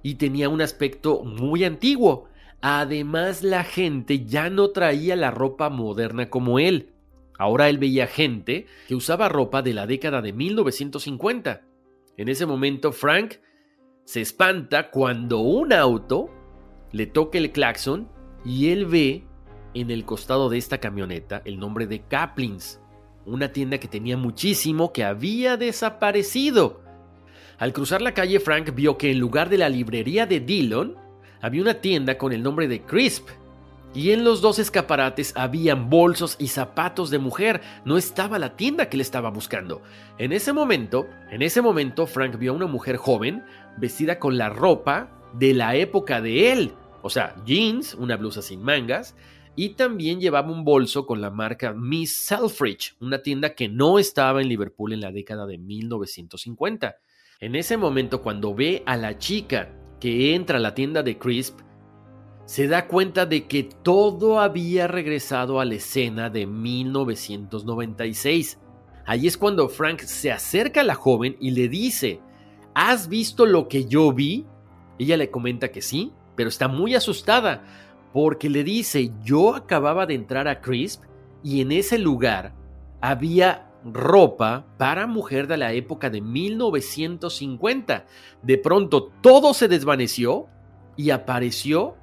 y 0.02 0.14
tenía 0.16 0.48
un 0.48 0.60
aspecto 0.60 1.24
muy 1.24 1.64
antiguo. 1.64 2.28
Además, 2.60 3.42
la 3.42 3.64
gente 3.64 4.24
ya 4.24 4.50
no 4.50 4.70
traía 4.70 5.16
la 5.16 5.30
ropa 5.30 5.68
moderna 5.68 6.30
como 6.30 6.58
él. 6.58 6.90
Ahora 7.38 7.68
él 7.68 7.78
veía 7.78 8.06
gente 8.06 8.66
que 8.86 8.94
usaba 8.94 9.28
ropa 9.28 9.62
de 9.62 9.74
la 9.74 9.86
década 9.86 10.22
de 10.22 10.32
1950. 10.32 11.62
En 12.16 12.28
ese 12.28 12.46
momento, 12.46 12.92
Frank 12.92 13.34
se 14.04 14.20
espanta 14.20 14.90
cuando 14.90 15.40
un 15.40 15.72
auto 15.72 16.30
le 16.92 17.06
toca 17.06 17.38
el 17.38 17.50
claxon 17.50 18.08
y 18.44 18.68
él 18.68 18.86
ve 18.86 19.24
en 19.74 19.90
el 19.90 20.04
costado 20.04 20.48
de 20.48 20.58
esta 20.58 20.78
camioneta 20.78 21.42
el 21.44 21.58
nombre 21.58 21.86
de 21.86 22.02
Kaplins, 22.02 22.80
una 23.24 23.52
tienda 23.52 23.78
que 23.78 23.88
tenía 23.88 24.16
muchísimo 24.16 24.92
que 24.92 25.04
había 25.04 25.56
desaparecido. 25.56 26.80
Al 27.58 27.72
cruzar 27.72 28.02
la 28.02 28.14
calle, 28.14 28.40
Frank 28.40 28.74
vio 28.74 28.98
que 28.98 29.10
en 29.10 29.18
lugar 29.18 29.48
de 29.48 29.58
la 29.58 29.68
librería 29.68 30.26
de 30.26 30.40
Dillon, 30.40 30.96
había 31.40 31.62
una 31.62 31.74
tienda 31.74 32.18
con 32.18 32.32
el 32.32 32.42
nombre 32.42 32.68
de 32.68 32.82
Crisp. 32.82 33.28
Y 33.94 34.12
en 34.12 34.24
los 34.24 34.40
dos 34.40 34.58
escaparates 34.58 35.34
habían 35.36 35.90
bolsos 35.90 36.36
y 36.38 36.48
zapatos 36.48 37.10
de 37.10 37.18
mujer. 37.18 37.60
No 37.84 37.98
estaba 37.98 38.38
la 38.38 38.56
tienda 38.56 38.88
que 38.88 38.96
le 38.96 39.02
estaba 39.02 39.28
buscando. 39.28 39.82
En 40.16 40.32
ese 40.32 40.54
momento, 40.54 41.06
en 41.30 41.42
ese 41.42 41.60
momento, 41.60 42.06
Frank 42.06 42.38
vio 42.38 42.52
a 42.52 42.56
una 42.56 42.66
mujer 42.66 42.96
joven 42.96 43.44
vestida 43.76 44.18
con 44.18 44.38
la 44.38 44.48
ropa 44.48 45.10
de 45.34 45.52
la 45.52 45.76
época 45.76 46.22
de 46.22 46.52
él. 46.52 46.72
O 47.02 47.10
sea, 47.10 47.34
jeans, 47.44 47.94
una 47.94 48.16
blusa 48.16 48.40
sin 48.40 48.62
mangas 48.62 49.14
y 49.54 49.70
también 49.70 50.20
llevaba 50.20 50.50
un 50.50 50.64
bolso 50.64 51.06
con 51.06 51.20
la 51.20 51.30
marca 51.30 51.72
Miss 51.72 52.16
Selfridge, 52.16 52.96
una 53.00 53.22
tienda 53.22 53.54
que 53.54 53.68
no 53.68 53.98
estaba 53.98 54.40
en 54.40 54.48
Liverpool 54.48 54.92
en 54.92 55.00
la 55.00 55.12
década 55.12 55.46
de 55.46 55.58
1950. 55.58 56.96
En 57.40 57.54
ese 57.54 57.76
momento, 57.76 58.22
cuando 58.22 58.54
ve 58.54 58.82
a 58.86 58.96
la 58.96 59.18
chica 59.18 59.74
que 60.00 60.34
entra 60.34 60.56
a 60.56 60.60
la 60.60 60.74
tienda 60.74 61.02
de 61.02 61.18
Crisp, 61.18 61.60
se 62.46 62.66
da 62.66 62.88
cuenta 62.88 63.26
de 63.26 63.46
que 63.46 63.64
todo 63.64 64.40
había 64.40 64.88
regresado 64.88 65.60
a 65.60 65.64
la 65.64 65.74
escena 65.74 66.30
de 66.30 66.46
1996. 66.46 68.58
Allí 69.04 69.26
es 69.26 69.36
cuando 69.36 69.68
Frank 69.68 70.00
se 70.00 70.32
acerca 70.32 70.80
a 70.80 70.84
la 70.84 70.94
joven 70.94 71.36
y 71.40 71.50
le 71.50 71.68
dice, 71.68 72.20
¿Has 72.74 73.08
visto 73.08 73.44
lo 73.44 73.68
que 73.68 73.84
yo 73.84 74.12
vi? 74.12 74.46
Ella 74.98 75.16
le 75.16 75.30
comenta 75.30 75.70
que 75.70 75.82
sí, 75.82 76.12
pero 76.36 76.48
está 76.48 76.68
muy 76.68 76.94
asustada 76.94 77.64
porque 78.12 78.50
le 78.50 78.64
dice, 78.64 79.12
yo 79.22 79.54
acababa 79.54 80.06
de 80.06 80.14
entrar 80.14 80.48
a 80.48 80.60
Crisp 80.60 81.04
y 81.42 81.60
en 81.60 81.70
ese 81.72 81.98
lugar 81.98 82.54
había 83.00 83.68
ropa 83.84 84.64
para 84.78 85.06
mujer 85.06 85.46
de 85.46 85.56
la 85.56 85.72
época 85.72 86.10
de 86.10 86.20
1950. 86.20 88.04
De 88.42 88.58
pronto 88.58 89.10
todo 89.20 89.54
se 89.54 89.68
desvaneció 89.68 90.48
y 90.96 91.10
apareció 91.10 91.94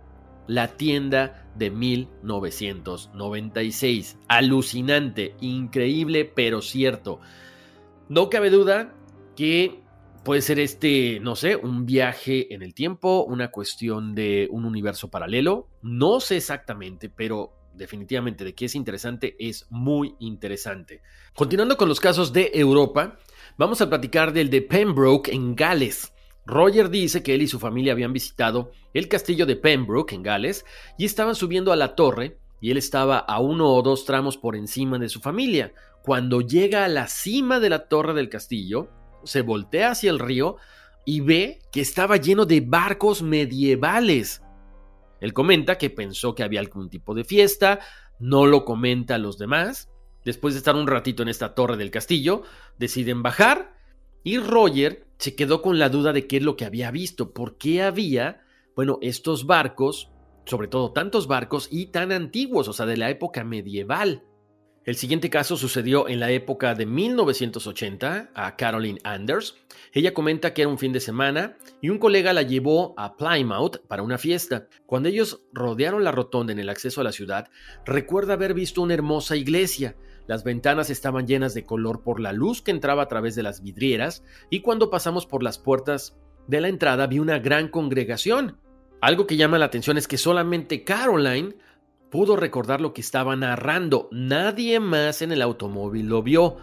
la 0.47 0.69
tienda 0.69 1.45
de 1.55 1.69
1996. 1.69 4.17
Alucinante, 4.27 5.35
increíble, 5.39 6.25
pero 6.25 6.61
cierto. 6.61 7.19
No 8.09 8.29
cabe 8.29 8.49
duda 8.49 8.93
que 9.35 9.81
puede 10.29 10.43
ser 10.43 10.59
este, 10.59 11.19
no 11.21 11.35
sé, 11.35 11.55
un 11.55 11.87
viaje 11.87 12.53
en 12.53 12.61
el 12.61 12.75
tiempo, 12.75 13.25
una 13.27 13.49
cuestión 13.49 14.13
de 14.13 14.47
un 14.51 14.63
universo 14.63 15.09
paralelo. 15.09 15.69
No 15.81 16.19
sé 16.19 16.37
exactamente, 16.37 17.09
pero 17.09 17.51
definitivamente 17.73 18.43
de 18.43 18.53
que 18.53 18.65
es 18.65 18.75
interesante, 18.75 19.35
es 19.39 19.65
muy 19.71 20.13
interesante. 20.19 21.01
Continuando 21.33 21.77
con 21.77 21.89
los 21.89 21.99
casos 21.99 22.31
de 22.31 22.51
Europa, 22.53 23.17
vamos 23.57 23.81
a 23.81 23.89
platicar 23.89 24.31
del 24.31 24.51
de 24.51 24.61
Pembroke 24.61 25.29
en 25.29 25.55
Gales. 25.55 26.13
Roger 26.45 26.91
dice 26.91 27.23
que 27.23 27.33
él 27.33 27.41
y 27.41 27.47
su 27.47 27.57
familia 27.57 27.93
habían 27.93 28.13
visitado 28.13 28.71
el 28.93 29.07
castillo 29.07 29.47
de 29.47 29.55
Pembroke 29.55 30.13
en 30.13 30.21
Gales 30.21 30.63
y 30.99 31.05
estaban 31.05 31.33
subiendo 31.33 31.71
a 31.71 31.75
la 31.75 31.95
torre 31.95 32.37
y 32.61 32.69
él 32.69 32.77
estaba 32.77 33.17
a 33.17 33.39
uno 33.39 33.73
o 33.73 33.81
dos 33.81 34.05
tramos 34.05 34.37
por 34.37 34.55
encima 34.55 34.99
de 34.99 35.09
su 35.09 35.21
familia. 35.21 35.73
Cuando 36.03 36.41
llega 36.41 36.85
a 36.85 36.87
la 36.87 37.07
cima 37.07 37.59
de 37.59 37.71
la 37.71 37.87
torre 37.87 38.13
del 38.13 38.29
castillo, 38.29 38.91
se 39.23 39.41
voltea 39.41 39.91
hacia 39.91 40.11
el 40.11 40.19
río 40.19 40.57
y 41.05 41.21
ve 41.21 41.59
que 41.71 41.81
estaba 41.81 42.17
lleno 42.17 42.45
de 42.45 42.61
barcos 42.61 43.21
medievales. 43.21 44.41
Él 45.19 45.33
comenta 45.33 45.77
que 45.77 45.89
pensó 45.89 46.35
que 46.35 46.43
había 46.43 46.59
algún 46.59 46.89
tipo 46.89 47.13
de 47.13 47.23
fiesta, 47.23 47.79
no 48.19 48.45
lo 48.45 48.65
comenta 48.65 49.15
a 49.15 49.19
los 49.19 49.37
demás. 49.37 49.89
Después 50.23 50.53
de 50.53 50.59
estar 50.59 50.75
un 50.75 50.87
ratito 50.87 51.23
en 51.23 51.29
esta 51.29 51.55
torre 51.55 51.77
del 51.77 51.91
castillo, 51.91 52.43
deciden 52.77 53.23
bajar 53.23 53.73
y 54.23 54.37
Roger 54.37 55.07
se 55.17 55.35
quedó 55.35 55.61
con 55.61 55.79
la 55.79 55.89
duda 55.89 56.13
de 56.13 56.27
qué 56.27 56.37
es 56.37 56.43
lo 56.43 56.55
que 56.55 56.65
había 56.65 56.91
visto, 56.91 57.33
por 57.33 57.57
qué 57.57 57.81
había, 57.81 58.41
bueno, 58.75 58.99
estos 59.01 59.45
barcos, 59.45 60.11
sobre 60.45 60.67
todo 60.67 60.91
tantos 60.91 61.27
barcos 61.27 61.67
y 61.71 61.87
tan 61.87 62.11
antiguos, 62.11 62.67
o 62.67 62.73
sea, 62.73 62.85
de 62.85 62.97
la 62.97 63.09
época 63.09 63.43
medieval. 63.43 64.23
El 64.85 64.95
siguiente 64.95 65.29
caso 65.29 65.57
sucedió 65.57 66.07
en 66.07 66.19
la 66.21 66.31
época 66.31 66.73
de 66.73 66.85
1980 66.85 68.31
a 68.33 68.55
Caroline 68.55 68.99
Anders. 69.03 69.55
Ella 69.91 70.13
comenta 70.13 70.53
que 70.53 70.61
era 70.61 70.69
un 70.69 70.77
fin 70.77 70.93
de 70.93 71.01
semana 71.01 71.57
y 71.81 71.89
un 71.89 71.99
colega 71.99 72.31
la 72.31 72.43
llevó 72.43 72.93
a 72.97 73.17
Plymouth 73.17 73.85
para 73.87 74.03
una 74.03 74.17
fiesta. 74.17 74.67
Cuando 74.85 75.09
ellos 75.09 75.41
rodearon 75.51 76.05
la 76.05 76.13
rotonda 76.13 76.53
en 76.53 76.59
el 76.59 76.69
acceso 76.69 77.01
a 77.01 77.03
la 77.03 77.11
ciudad, 77.11 77.49
recuerda 77.85 78.33
haber 78.33 78.53
visto 78.53 78.81
una 78.81 78.93
hermosa 78.93 79.35
iglesia. 79.35 79.97
Las 80.27 80.45
ventanas 80.45 80.89
estaban 80.89 81.27
llenas 81.27 81.53
de 81.53 81.65
color 81.65 82.01
por 82.01 82.21
la 82.21 82.31
luz 82.31 82.61
que 82.61 82.71
entraba 82.71 83.03
a 83.03 83.07
través 83.07 83.35
de 83.35 83.43
las 83.43 83.61
vidrieras 83.61 84.23
y 84.49 84.61
cuando 84.61 84.89
pasamos 84.89 85.25
por 85.25 85.43
las 85.43 85.59
puertas 85.59 86.17
de 86.47 86.61
la 86.61 86.69
entrada 86.69 87.05
vi 87.05 87.19
una 87.19 87.39
gran 87.39 87.67
congregación. 87.67 88.57
Algo 89.01 89.27
que 89.27 89.37
llama 89.37 89.57
la 89.57 89.65
atención 89.65 89.97
es 89.97 90.07
que 90.07 90.17
solamente 90.17 90.83
Caroline 90.83 91.55
pudo 92.09 92.35
recordar 92.35 92.81
lo 92.81 92.93
que 92.93 93.01
estaba 93.01 93.35
narrando. 93.35 94.09
Nadie 94.11 94.79
más 94.79 95.21
en 95.21 95.31
el 95.31 95.41
automóvil 95.41 96.07
lo 96.07 96.23
vio. 96.23 96.57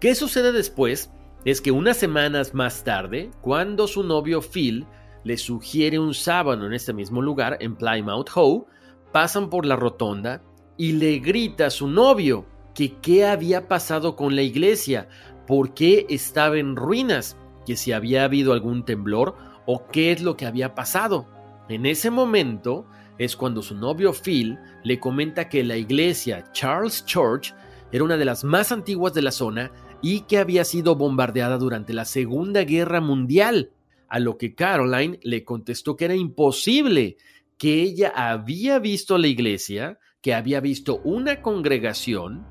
¿Qué 0.00 0.14
sucede 0.14 0.52
después? 0.52 1.10
Es 1.44 1.60
que 1.60 1.70
unas 1.70 1.96
semanas 1.96 2.54
más 2.54 2.84
tarde, 2.84 3.30
cuando 3.40 3.86
su 3.86 4.02
novio 4.02 4.40
Phil 4.42 4.86
le 5.24 5.36
sugiere 5.36 5.98
un 5.98 6.14
sábado 6.14 6.66
en 6.66 6.72
este 6.72 6.92
mismo 6.92 7.22
lugar, 7.22 7.58
en 7.60 7.76
Plymouth 7.76 8.30
Hoe, 8.34 8.64
pasan 9.12 9.50
por 9.50 9.66
la 9.66 9.76
rotonda 9.76 10.42
y 10.76 10.92
le 10.92 11.18
grita 11.18 11.66
a 11.66 11.70
su 11.70 11.88
novio 11.88 12.46
que 12.74 12.94
qué 13.00 13.26
había 13.26 13.66
pasado 13.66 14.14
con 14.14 14.36
la 14.36 14.42
iglesia, 14.42 15.08
por 15.46 15.74
qué 15.74 16.06
estaba 16.08 16.58
en 16.58 16.76
ruinas, 16.76 17.36
que 17.66 17.76
si 17.76 17.92
había 17.92 18.24
habido 18.24 18.52
algún 18.52 18.84
temblor 18.84 19.34
o 19.66 19.86
qué 19.88 20.12
es 20.12 20.22
lo 20.22 20.36
que 20.36 20.46
había 20.46 20.74
pasado. 20.74 21.26
En 21.68 21.84
ese 21.84 22.10
momento, 22.10 22.86
es 23.18 23.36
cuando 23.36 23.62
su 23.62 23.74
novio 23.74 24.12
Phil 24.12 24.58
le 24.84 25.00
comenta 25.00 25.48
que 25.48 25.64
la 25.64 25.76
iglesia 25.76 26.44
Charles 26.52 27.04
Church 27.04 27.54
era 27.90 28.04
una 28.04 28.16
de 28.16 28.24
las 28.24 28.44
más 28.44 28.72
antiguas 28.72 29.14
de 29.14 29.22
la 29.22 29.32
zona 29.32 29.72
y 30.02 30.20
que 30.20 30.38
había 30.38 30.64
sido 30.64 30.94
bombardeada 30.94 31.58
durante 31.58 31.92
la 31.92 32.04
Segunda 32.04 32.64
Guerra 32.64 33.00
Mundial, 33.00 33.72
a 34.08 34.20
lo 34.20 34.38
que 34.38 34.54
Caroline 34.54 35.18
le 35.22 35.44
contestó 35.44 35.96
que 35.96 36.04
era 36.04 36.14
imposible, 36.14 37.16
que 37.56 37.82
ella 37.82 38.12
había 38.14 38.78
visto 38.78 39.18
la 39.18 39.26
iglesia, 39.26 39.98
que 40.22 40.34
había 40.34 40.60
visto 40.60 41.00
una 41.04 41.42
congregación 41.42 42.46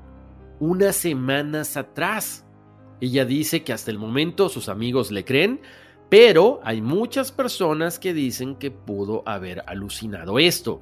unas 0.60 0.96
semanas 0.96 1.76
atrás. 1.76 2.44
Ella 3.00 3.24
dice 3.24 3.62
que 3.62 3.72
hasta 3.72 3.90
el 3.90 3.98
momento 3.98 4.48
sus 4.48 4.68
amigos 4.68 5.10
le 5.10 5.24
creen, 5.24 5.60
pero 6.08 6.60
hay 6.64 6.80
muchas 6.80 7.32
personas 7.32 7.98
que 7.98 8.14
dicen 8.14 8.56
que 8.56 8.70
pudo 8.70 9.22
haber 9.26 9.62
alucinado 9.66 10.38
esto. 10.38 10.80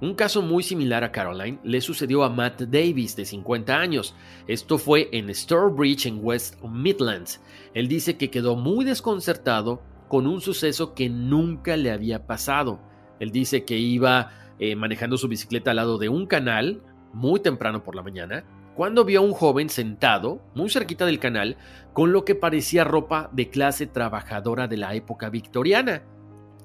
Un 0.00 0.14
caso 0.14 0.40
muy 0.40 0.62
similar 0.62 1.04
a 1.04 1.12
Caroline 1.12 1.58
le 1.62 1.80
sucedió 1.80 2.24
a 2.24 2.30
Matt 2.30 2.62
Davis, 2.62 3.16
de 3.16 3.26
50 3.26 3.78
años. 3.78 4.14
Esto 4.46 4.78
fue 4.78 5.10
en 5.12 5.34
Stourbridge, 5.34 6.06
en 6.06 6.20
West 6.22 6.62
Midlands. 6.62 7.40
Él 7.74 7.86
dice 7.86 8.16
que 8.16 8.30
quedó 8.30 8.56
muy 8.56 8.84
desconcertado 8.86 9.82
con 10.08 10.26
un 10.26 10.40
suceso 10.40 10.94
que 10.94 11.10
nunca 11.10 11.76
le 11.76 11.90
había 11.90 12.26
pasado. 12.26 12.80
Él 13.18 13.30
dice 13.30 13.64
que 13.64 13.76
iba 13.76 14.30
eh, 14.58 14.74
manejando 14.74 15.18
su 15.18 15.28
bicicleta 15.28 15.72
al 15.72 15.76
lado 15.76 15.98
de 15.98 16.08
un 16.08 16.26
canal, 16.26 16.82
muy 17.12 17.40
temprano 17.40 17.84
por 17.84 17.94
la 17.94 18.02
mañana, 18.02 18.44
cuando 18.74 19.04
vio 19.04 19.20
a 19.20 19.24
un 19.24 19.32
joven 19.32 19.68
sentado 19.68 20.40
muy 20.54 20.70
cerquita 20.70 21.06
del 21.06 21.18
canal 21.18 21.56
con 21.92 22.12
lo 22.12 22.24
que 22.24 22.34
parecía 22.34 22.84
ropa 22.84 23.28
de 23.32 23.50
clase 23.50 23.86
trabajadora 23.86 24.68
de 24.68 24.76
la 24.76 24.94
época 24.94 25.28
victoriana 25.28 26.02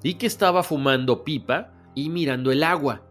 y 0.02 0.14
que 0.14 0.26
estaba 0.26 0.62
fumando 0.62 1.24
pipa 1.24 1.72
y 1.94 2.10
mirando 2.10 2.52
el 2.52 2.62
agua. 2.62 3.02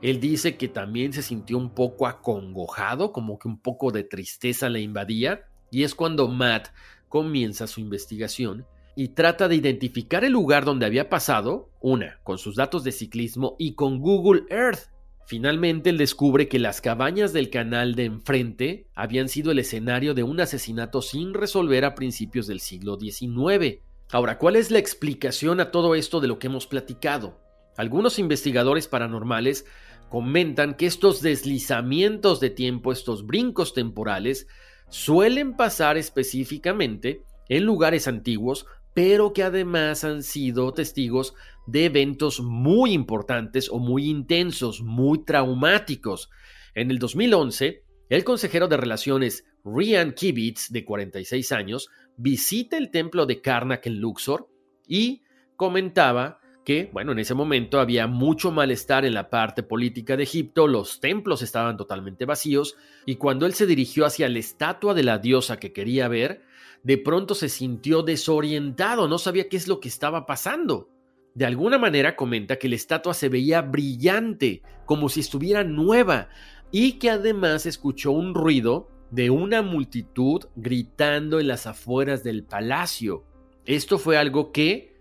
Él 0.00 0.18
dice 0.18 0.56
que 0.56 0.66
también 0.66 1.12
se 1.12 1.22
sintió 1.22 1.56
un 1.56 1.70
poco 1.70 2.08
acongojado, 2.08 3.12
como 3.12 3.38
que 3.38 3.46
un 3.46 3.58
poco 3.58 3.92
de 3.92 4.02
tristeza 4.02 4.68
le 4.68 4.80
invadía, 4.80 5.44
y 5.70 5.84
es 5.84 5.94
cuando 5.94 6.26
Matt 6.26 6.68
comienza 7.08 7.68
su 7.68 7.80
investigación 7.80 8.66
y 8.96 9.08
trata 9.08 9.48
de 9.48 9.56
identificar 9.56 10.24
el 10.24 10.32
lugar 10.32 10.64
donde 10.64 10.86
había 10.86 11.08
pasado, 11.08 11.70
una, 11.80 12.18
con 12.24 12.38
sus 12.38 12.56
datos 12.56 12.84
de 12.84 12.92
ciclismo 12.92 13.56
y 13.58 13.74
con 13.74 14.00
Google 14.00 14.42
Earth, 14.50 14.91
Finalmente 15.32 15.88
él 15.88 15.96
descubre 15.96 16.46
que 16.46 16.58
las 16.58 16.82
cabañas 16.82 17.32
del 17.32 17.48
canal 17.48 17.94
de 17.94 18.04
enfrente 18.04 18.86
habían 18.94 19.30
sido 19.30 19.50
el 19.50 19.60
escenario 19.60 20.12
de 20.12 20.22
un 20.22 20.38
asesinato 20.40 21.00
sin 21.00 21.32
resolver 21.32 21.86
a 21.86 21.94
principios 21.94 22.46
del 22.46 22.60
siglo 22.60 22.98
XIX. 23.00 23.78
Ahora, 24.10 24.36
¿cuál 24.36 24.56
es 24.56 24.70
la 24.70 24.78
explicación 24.78 25.58
a 25.60 25.70
todo 25.70 25.94
esto 25.94 26.20
de 26.20 26.28
lo 26.28 26.38
que 26.38 26.48
hemos 26.48 26.66
platicado? 26.66 27.40
Algunos 27.78 28.18
investigadores 28.18 28.88
paranormales 28.88 29.64
comentan 30.10 30.74
que 30.74 30.84
estos 30.84 31.22
deslizamientos 31.22 32.38
de 32.38 32.50
tiempo, 32.50 32.92
estos 32.92 33.24
brincos 33.24 33.72
temporales, 33.72 34.48
suelen 34.90 35.56
pasar 35.56 35.96
específicamente 35.96 37.22
en 37.48 37.64
lugares 37.64 38.06
antiguos 38.06 38.66
pero 38.94 39.32
que 39.32 39.42
además 39.42 40.04
han 40.04 40.22
sido 40.22 40.72
testigos 40.72 41.34
de 41.66 41.86
eventos 41.86 42.40
muy 42.40 42.92
importantes 42.92 43.70
o 43.70 43.78
muy 43.78 44.08
intensos, 44.08 44.82
muy 44.82 45.24
traumáticos. 45.24 46.30
En 46.74 46.90
el 46.90 46.98
2011, 46.98 47.84
el 48.08 48.24
consejero 48.24 48.68
de 48.68 48.76
relaciones 48.76 49.44
Ryan 49.64 50.12
Kibitz, 50.12 50.70
de 50.70 50.84
46 50.84 51.52
años, 51.52 51.88
visita 52.16 52.76
el 52.76 52.90
templo 52.90 53.26
de 53.26 53.40
Karnak 53.40 53.86
en 53.86 54.00
Luxor 54.00 54.48
y 54.86 55.22
comentaba 55.56 56.40
que, 56.64 56.90
bueno, 56.92 57.12
en 57.12 57.18
ese 57.18 57.34
momento 57.34 57.80
había 57.80 58.06
mucho 58.06 58.52
malestar 58.52 59.04
en 59.04 59.14
la 59.14 59.30
parte 59.30 59.62
política 59.62 60.16
de 60.16 60.22
Egipto, 60.24 60.68
los 60.68 61.00
templos 61.00 61.42
estaban 61.42 61.76
totalmente 61.76 62.24
vacíos, 62.24 62.76
y 63.04 63.16
cuando 63.16 63.46
él 63.46 63.54
se 63.54 63.66
dirigió 63.66 64.06
hacia 64.06 64.28
la 64.28 64.38
estatua 64.38 64.94
de 64.94 65.02
la 65.02 65.18
diosa 65.18 65.58
que 65.58 65.72
quería 65.72 66.06
ver, 66.08 66.42
de 66.82 66.98
pronto 66.98 67.34
se 67.34 67.48
sintió 67.48 68.02
desorientado, 68.02 69.08
no 69.08 69.18
sabía 69.18 69.48
qué 69.48 69.56
es 69.56 69.68
lo 69.68 69.80
que 69.80 69.88
estaba 69.88 70.26
pasando. 70.26 70.88
De 71.34 71.46
alguna 71.46 71.78
manera 71.78 72.16
comenta 72.16 72.56
que 72.56 72.68
la 72.68 72.74
estatua 72.74 73.14
se 73.14 73.28
veía 73.28 73.62
brillante, 73.62 74.62
como 74.84 75.08
si 75.08 75.20
estuviera 75.20 75.64
nueva, 75.64 76.28
y 76.70 76.94
que 76.94 77.10
además 77.10 77.66
escuchó 77.66 78.12
un 78.12 78.34
ruido 78.34 78.88
de 79.10 79.30
una 79.30 79.62
multitud 79.62 80.44
gritando 80.56 81.38
en 81.38 81.48
las 81.48 81.66
afueras 81.66 82.24
del 82.24 82.44
palacio. 82.44 83.24
Esto 83.64 83.98
fue 83.98 84.16
algo 84.16 84.52
que 84.52 84.96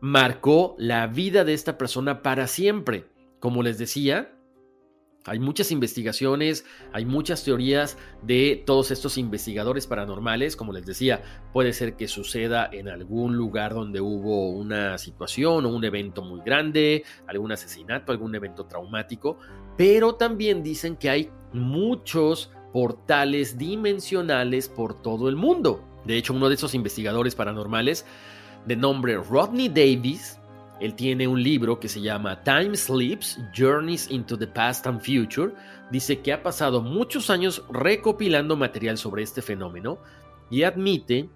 marcó 0.00 0.74
la 0.78 1.06
vida 1.06 1.44
de 1.44 1.54
esta 1.54 1.78
persona 1.78 2.22
para 2.22 2.46
siempre. 2.46 3.06
Como 3.40 3.62
les 3.62 3.78
decía, 3.78 4.34
Hay 5.24 5.38
muchas 5.38 5.70
investigaciones, 5.70 6.64
hay 6.92 7.04
muchas 7.04 7.44
teorías 7.44 7.96
de 8.22 8.62
todos 8.66 8.90
estos 8.90 9.18
investigadores 9.18 9.86
paranormales. 9.86 10.56
Como 10.56 10.72
les 10.72 10.84
decía, 10.84 11.22
puede 11.52 11.72
ser 11.72 11.94
que 11.94 12.08
suceda 12.08 12.68
en 12.72 12.88
algún 12.88 13.36
lugar 13.36 13.72
donde 13.72 14.00
hubo 14.00 14.50
una 14.50 14.98
situación 14.98 15.64
o 15.64 15.68
un 15.68 15.84
evento 15.84 16.22
muy 16.22 16.40
grande, 16.44 17.04
algún 17.28 17.52
asesinato, 17.52 18.10
algún 18.10 18.34
evento 18.34 18.66
traumático. 18.66 19.38
Pero 19.76 20.16
también 20.16 20.62
dicen 20.62 20.96
que 20.96 21.10
hay 21.10 21.30
muchos 21.52 22.50
portales 22.72 23.58
dimensionales 23.58 24.68
por 24.68 25.02
todo 25.02 25.28
el 25.28 25.36
mundo. 25.36 25.84
De 26.04 26.16
hecho, 26.16 26.34
uno 26.34 26.48
de 26.48 26.56
esos 26.56 26.74
investigadores 26.74 27.36
paranormales, 27.36 28.04
de 28.66 28.76
nombre 28.76 29.16
Rodney 29.16 29.68
Davis, 29.68 30.38
él 30.82 30.96
tiene 30.96 31.28
un 31.28 31.40
libro 31.40 31.78
que 31.78 31.88
se 31.88 32.00
llama 32.00 32.42
Time 32.42 32.76
Sleeps, 32.76 33.38
Journeys 33.56 34.10
into 34.10 34.36
the 34.36 34.48
Past 34.48 34.84
and 34.88 35.00
Future. 35.00 35.52
Dice 35.92 36.18
que 36.18 36.32
ha 36.32 36.42
pasado 36.42 36.82
muchos 36.82 37.30
años 37.30 37.62
recopilando 37.70 38.56
material 38.56 38.98
sobre 38.98 39.22
este 39.22 39.42
fenómeno 39.42 40.00
y 40.50 40.64
admite 40.64 41.30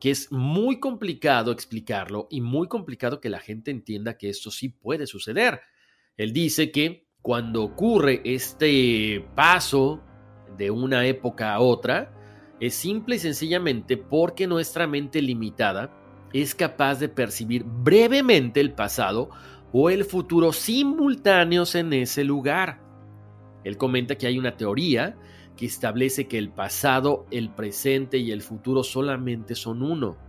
que 0.00 0.10
es 0.10 0.32
muy 0.32 0.80
complicado 0.80 1.52
explicarlo 1.52 2.26
y 2.28 2.40
muy 2.40 2.66
complicado 2.66 3.20
que 3.20 3.28
la 3.28 3.38
gente 3.38 3.70
entienda 3.70 4.18
que 4.18 4.30
esto 4.30 4.50
sí 4.50 4.68
puede 4.68 5.06
suceder. 5.06 5.60
Él 6.16 6.32
dice 6.32 6.72
que 6.72 7.06
cuando 7.22 7.62
ocurre 7.62 8.20
este 8.24 9.24
paso 9.36 10.02
de 10.56 10.72
una 10.72 11.06
época 11.06 11.54
a 11.54 11.60
otra, 11.60 12.12
es 12.58 12.74
simple 12.74 13.14
y 13.14 13.20
sencillamente 13.20 13.96
porque 13.96 14.48
nuestra 14.48 14.88
mente 14.88 15.22
limitada 15.22 15.94
es 16.32 16.54
capaz 16.54 17.00
de 17.00 17.08
percibir 17.08 17.64
brevemente 17.64 18.60
el 18.60 18.72
pasado 18.72 19.30
o 19.72 19.90
el 19.90 20.04
futuro 20.04 20.52
simultáneos 20.52 21.74
en 21.74 21.92
ese 21.92 22.24
lugar. 22.24 22.80
Él 23.64 23.76
comenta 23.76 24.16
que 24.16 24.26
hay 24.26 24.38
una 24.38 24.56
teoría 24.56 25.16
que 25.56 25.66
establece 25.66 26.28
que 26.28 26.38
el 26.38 26.50
pasado, 26.50 27.26
el 27.30 27.50
presente 27.50 28.18
y 28.18 28.30
el 28.30 28.42
futuro 28.42 28.84
solamente 28.84 29.54
son 29.54 29.82
uno 29.82 30.27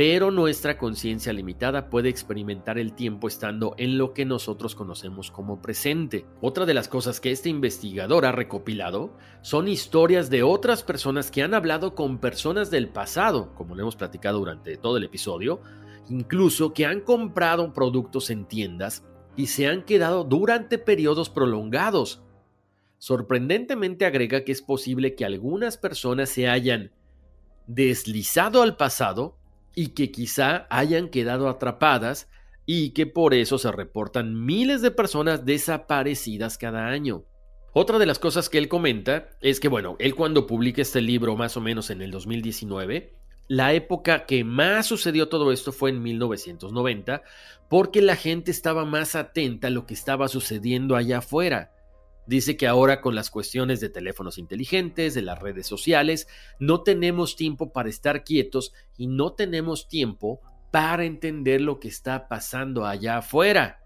pero 0.00 0.30
nuestra 0.30 0.78
conciencia 0.78 1.30
limitada 1.30 1.90
puede 1.90 2.08
experimentar 2.08 2.78
el 2.78 2.94
tiempo 2.94 3.28
estando 3.28 3.74
en 3.76 3.98
lo 3.98 4.14
que 4.14 4.24
nosotros 4.24 4.74
conocemos 4.74 5.30
como 5.30 5.60
presente. 5.60 6.24
Otra 6.40 6.64
de 6.64 6.72
las 6.72 6.88
cosas 6.88 7.20
que 7.20 7.30
este 7.30 7.50
investigador 7.50 8.24
ha 8.24 8.32
recopilado 8.32 9.12
son 9.42 9.68
historias 9.68 10.30
de 10.30 10.42
otras 10.42 10.82
personas 10.82 11.30
que 11.30 11.42
han 11.42 11.52
hablado 11.52 11.94
con 11.94 12.16
personas 12.16 12.70
del 12.70 12.88
pasado, 12.88 13.54
como 13.54 13.74
lo 13.74 13.82
hemos 13.82 13.96
platicado 13.96 14.38
durante 14.38 14.78
todo 14.78 14.96
el 14.96 15.04
episodio, 15.04 15.60
incluso 16.08 16.72
que 16.72 16.86
han 16.86 17.02
comprado 17.02 17.74
productos 17.74 18.30
en 18.30 18.46
tiendas 18.46 19.04
y 19.36 19.48
se 19.48 19.66
han 19.66 19.82
quedado 19.82 20.24
durante 20.24 20.78
periodos 20.78 21.28
prolongados. 21.28 22.22
Sorprendentemente 22.96 24.06
agrega 24.06 24.44
que 24.44 24.52
es 24.52 24.62
posible 24.62 25.14
que 25.14 25.26
algunas 25.26 25.76
personas 25.76 26.30
se 26.30 26.48
hayan 26.48 26.90
deslizado 27.66 28.62
al 28.62 28.78
pasado 28.78 29.36
y 29.74 29.88
que 29.88 30.10
quizá 30.10 30.66
hayan 30.70 31.08
quedado 31.08 31.48
atrapadas 31.48 32.28
y 32.66 32.90
que 32.90 33.06
por 33.06 33.34
eso 33.34 33.58
se 33.58 33.72
reportan 33.72 34.44
miles 34.44 34.82
de 34.82 34.90
personas 34.90 35.44
desaparecidas 35.44 36.58
cada 36.58 36.88
año. 36.88 37.24
Otra 37.72 37.98
de 37.98 38.06
las 38.06 38.18
cosas 38.18 38.48
que 38.48 38.58
él 38.58 38.68
comenta 38.68 39.28
es 39.40 39.60
que, 39.60 39.68
bueno, 39.68 39.96
él 39.98 40.14
cuando 40.14 40.46
publica 40.46 40.82
este 40.82 41.00
libro 41.00 41.36
más 41.36 41.56
o 41.56 41.60
menos 41.60 41.90
en 41.90 42.02
el 42.02 42.10
2019, 42.10 43.14
la 43.46 43.72
época 43.74 44.26
que 44.26 44.44
más 44.44 44.86
sucedió 44.86 45.28
todo 45.28 45.50
esto 45.50 45.72
fue 45.72 45.90
en 45.90 46.02
1990, 46.02 47.22
porque 47.68 48.02
la 48.02 48.16
gente 48.16 48.50
estaba 48.50 48.84
más 48.84 49.16
atenta 49.16 49.68
a 49.68 49.70
lo 49.70 49.86
que 49.86 49.94
estaba 49.94 50.28
sucediendo 50.28 50.94
allá 50.94 51.18
afuera. 51.18 51.72
Dice 52.26 52.56
que 52.56 52.66
ahora 52.66 53.00
con 53.00 53.14
las 53.14 53.30
cuestiones 53.30 53.80
de 53.80 53.88
teléfonos 53.88 54.38
inteligentes, 54.38 55.14
de 55.14 55.22
las 55.22 55.38
redes 55.40 55.66
sociales, 55.66 56.28
no 56.58 56.82
tenemos 56.82 57.36
tiempo 57.36 57.72
para 57.72 57.88
estar 57.88 58.24
quietos 58.24 58.72
y 58.96 59.06
no 59.06 59.32
tenemos 59.32 59.88
tiempo 59.88 60.40
para 60.70 61.04
entender 61.04 61.60
lo 61.60 61.80
que 61.80 61.88
está 61.88 62.28
pasando 62.28 62.86
allá 62.86 63.18
afuera. 63.18 63.80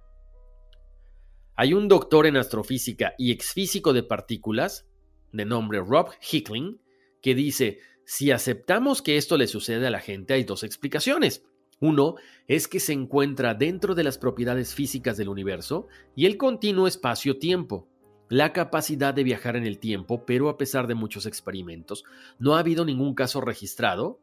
Hay 1.57 1.73
un 1.73 1.89
doctor 1.89 2.27
en 2.27 2.37
astrofísica 2.37 3.15
y 3.17 3.31
exfísico 3.31 3.93
de 3.93 4.03
partículas, 4.03 4.87
de 5.33 5.45
nombre 5.45 5.81
Rob 5.81 6.11
Hickling, 6.21 6.81
que 7.23 7.35
dice, 7.35 7.79
si 8.05 8.33
aceptamos 8.33 9.01
que 9.03 9.17
esto 9.17 9.37
le 9.37 9.47
sucede 9.47 9.87
a 9.87 9.91
la 9.91 10.01
gente, 10.01 10.35
hay 10.35 10.45
dos 10.45 10.65
explicaciones. 10.65 11.45
Uno 11.81 12.17
es 12.47 12.69
que 12.69 12.81
se 12.81 12.93
encuentra 12.93 13.55
dentro 13.55 13.95
de 13.95 14.05
las 14.05 14.19
propiedades 14.19 14.75
físicas 14.75 15.17
del 15.17 15.29
universo 15.29 15.87
y 16.15 16.27
el 16.27 16.37
continuo 16.37 16.87
espacio-tiempo 16.87 17.89
la 18.35 18.53
capacidad 18.53 19.15
de 19.15 19.23
viajar 19.23 19.55
en 19.55 19.65
el 19.65 19.79
tiempo, 19.79 20.27
pero 20.27 20.49
a 20.49 20.59
pesar 20.59 20.89
de 20.89 20.97
muchos 20.97 21.25
experimentos, 21.25 22.05
no 22.41 22.57
ha 22.57 22.59
habido 22.59 22.85
ningún 22.85 23.15
caso 23.15 23.41
registrado 23.41 24.19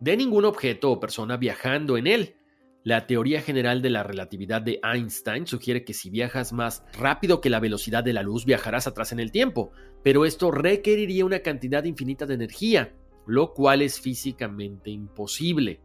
de 0.00 0.16
ningún 0.16 0.44
objeto 0.44 0.90
o 0.90 0.98
persona 0.98 1.36
viajando 1.36 1.96
en 1.96 2.08
él. 2.08 2.34
La 2.82 3.06
teoría 3.06 3.40
general 3.40 3.80
de 3.80 3.90
la 3.90 4.02
relatividad 4.02 4.60
de 4.60 4.80
Einstein 4.82 5.46
sugiere 5.46 5.84
que 5.84 5.94
si 5.94 6.10
viajas 6.10 6.52
más 6.52 6.82
rápido 6.98 7.40
que 7.40 7.48
la 7.48 7.60
velocidad 7.60 8.02
de 8.02 8.12
la 8.12 8.24
luz 8.24 8.44
viajarás 8.44 8.88
atrás 8.88 9.12
en 9.12 9.20
el 9.20 9.30
tiempo, 9.30 9.70
pero 10.02 10.24
esto 10.24 10.50
requeriría 10.50 11.24
una 11.24 11.38
cantidad 11.42 11.84
infinita 11.84 12.26
de 12.26 12.34
energía, 12.34 12.92
lo 13.28 13.54
cual 13.54 13.82
es 13.82 14.00
físicamente 14.00 14.90
imposible. 14.90 15.78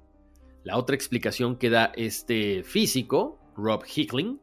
La 0.64 0.76
otra 0.76 0.96
explicación 0.96 1.58
que 1.58 1.70
da 1.70 1.92
este 1.96 2.64
físico, 2.64 3.40
Rob 3.56 3.84
Hickling, 3.86 4.40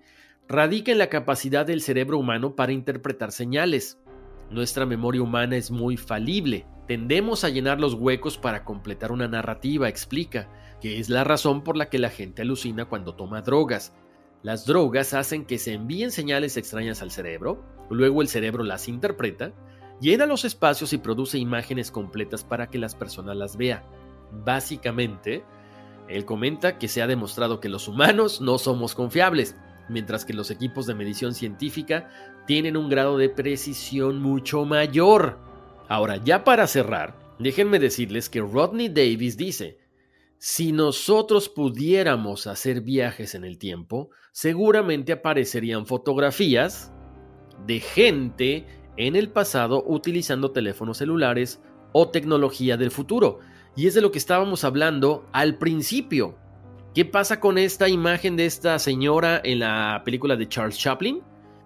radica 0.48 0.92
en 0.92 0.98
la 0.98 1.09
capacidad 1.09 1.66
del 1.66 1.80
cerebro 1.80 2.18
humano 2.18 2.54
para 2.54 2.72
interpretar 2.72 3.33
señales. 3.33 3.98
Nuestra 4.50 4.87
memoria 4.87 5.22
humana 5.22 5.57
es 5.57 5.70
muy 5.70 5.96
falible. 5.96 6.66
Tendemos 6.87 7.44
a 7.44 7.48
llenar 7.48 7.80
los 7.80 7.94
huecos 7.94 8.37
para 8.37 8.64
completar 8.64 9.11
una 9.11 9.26
narrativa, 9.26 9.88
explica, 9.88 10.50
que 10.80 10.98
es 11.00 11.09
la 11.09 11.24
razón 11.24 11.64
por 11.64 11.76
la 11.76 11.88
que 11.88 11.98
la 11.98 12.11
gente 12.11 12.42
alucina 12.42 12.85
cuando 12.85 13.14
toma 13.14 13.40
drogas. 13.40 13.94
Las 14.42 14.66
drogas 14.66 15.14
hacen 15.14 15.46
que 15.46 15.59
se 15.59 15.72
envíen 15.72 16.11
señales 16.11 16.59
extrañas 16.59 17.00
al 17.00 17.11
cerebro, 17.11 17.64
luego 17.88 18.20
el 18.20 18.28
cerebro 18.28 18.62
las 18.62 18.88
interpreta, 18.88 19.52
llena 19.98 20.26
los 20.26 20.44
espacios 20.44 20.92
y 20.92 20.98
produce 20.98 21.38
imágenes 21.38 21.90
completas 21.90 22.44
para 22.44 22.68
que 22.68 22.76
las 22.76 22.94
personas 22.94 23.37
las 23.37 23.57
vean. 23.57 23.83
Básicamente, 24.44 25.42
él 26.09 26.26
comenta 26.26 26.76
que 26.78 26.88
se 26.88 27.00
ha 27.00 27.07
demostrado 27.07 27.61
que 27.61 27.70
los 27.70 27.88
humanos 27.88 28.42
no 28.42 28.59
somos 28.59 28.94
confiables, 28.94 29.57
mientras 29.88 30.25
que 30.25 30.35
los 30.35 30.51
equipos 30.51 30.87
de 30.87 30.94
medición 30.94 31.35
científica 31.35 32.11
tienen 32.47 32.77
un 32.77 32.88
grado 32.88 33.16
de 33.18 33.29
precisión 33.29 34.20
mucho 34.20 34.64
mayor. 34.64 35.38
Ahora, 35.88 36.16
ya 36.16 36.44
para 36.44 36.66
cerrar, 36.66 37.18
déjenme 37.38 37.79
decirles 37.79 38.29
que 38.29 38.40
Rodney 38.40 38.88
Davis 38.88 39.37
dice, 39.37 39.79
si 40.38 40.73
nosotros 40.73 41.49
pudiéramos 41.49 42.47
hacer 42.47 42.83
viajes 42.83 43.35
en 43.35 43.44
el 43.44 43.59
tiempo, 43.59 44.11
seguramente 44.33 45.12
aparecerían 45.12 45.87
fotografías 45.87 46.92
de 47.66 47.81
gente 47.81 48.66
en 48.97 49.16
el 49.16 49.31
pasado 49.31 49.83
utilizando 49.87 50.51
teléfonos 50.51 50.99
celulares 50.99 51.62
o 51.92 52.11
tecnología 52.11 52.77
del 52.77 52.90
futuro. 52.90 53.38
Y 53.77 53.87
es 53.87 53.94
de 53.94 54.01
lo 54.01 54.12
que 54.12 54.18
estábamos 54.18 54.64
hablando 54.64 55.27
al 55.33 55.57
principio. 55.57 56.37
¿Qué 56.94 57.04
pasa 57.04 57.40
con 57.40 57.59
esta 57.59 57.88
imagen 57.88 58.37
de 58.37 58.46
esta 58.46 58.78
señora 58.78 59.40
en 59.42 59.59
la 59.59 60.02
película 60.04 60.37
de 60.37 60.48
Charles 60.48 60.78
Chaplin? 60.78 61.22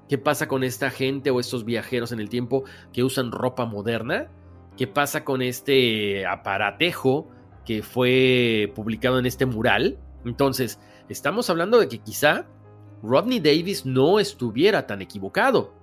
¿Qué 0.09 0.17
pasa 0.17 0.49
con 0.49 0.65
esta 0.65 0.89
gente 0.89 1.31
o 1.31 1.39
estos 1.39 1.67
viajeros 1.67 2.13
en 2.13 2.21
el 2.21 2.31
tiempo 2.31 2.65
que 2.95 3.05
usan 3.05 3.31
ropa 3.31 3.67
moderna? 3.67 4.31
¿Qué 4.79 4.87
pasa 4.87 5.27
con 5.27 5.43
este 5.43 6.25
aparatejo 6.25 7.29
que 7.67 7.83
fue 7.83 8.73
publicado 8.75 9.19
en 9.19 9.27
este 9.27 9.45
mural? 9.45 9.99
Entonces, 10.25 10.81
estamos 11.11 11.51
hablando 11.51 11.79
de 11.79 11.89
que 11.89 11.99
quizá 11.99 12.47
Rodney 13.03 13.41
Davis 13.41 13.85
no 13.85 14.21
estuviera 14.21 14.87
tan 14.87 15.03
equivocado. 15.03 15.75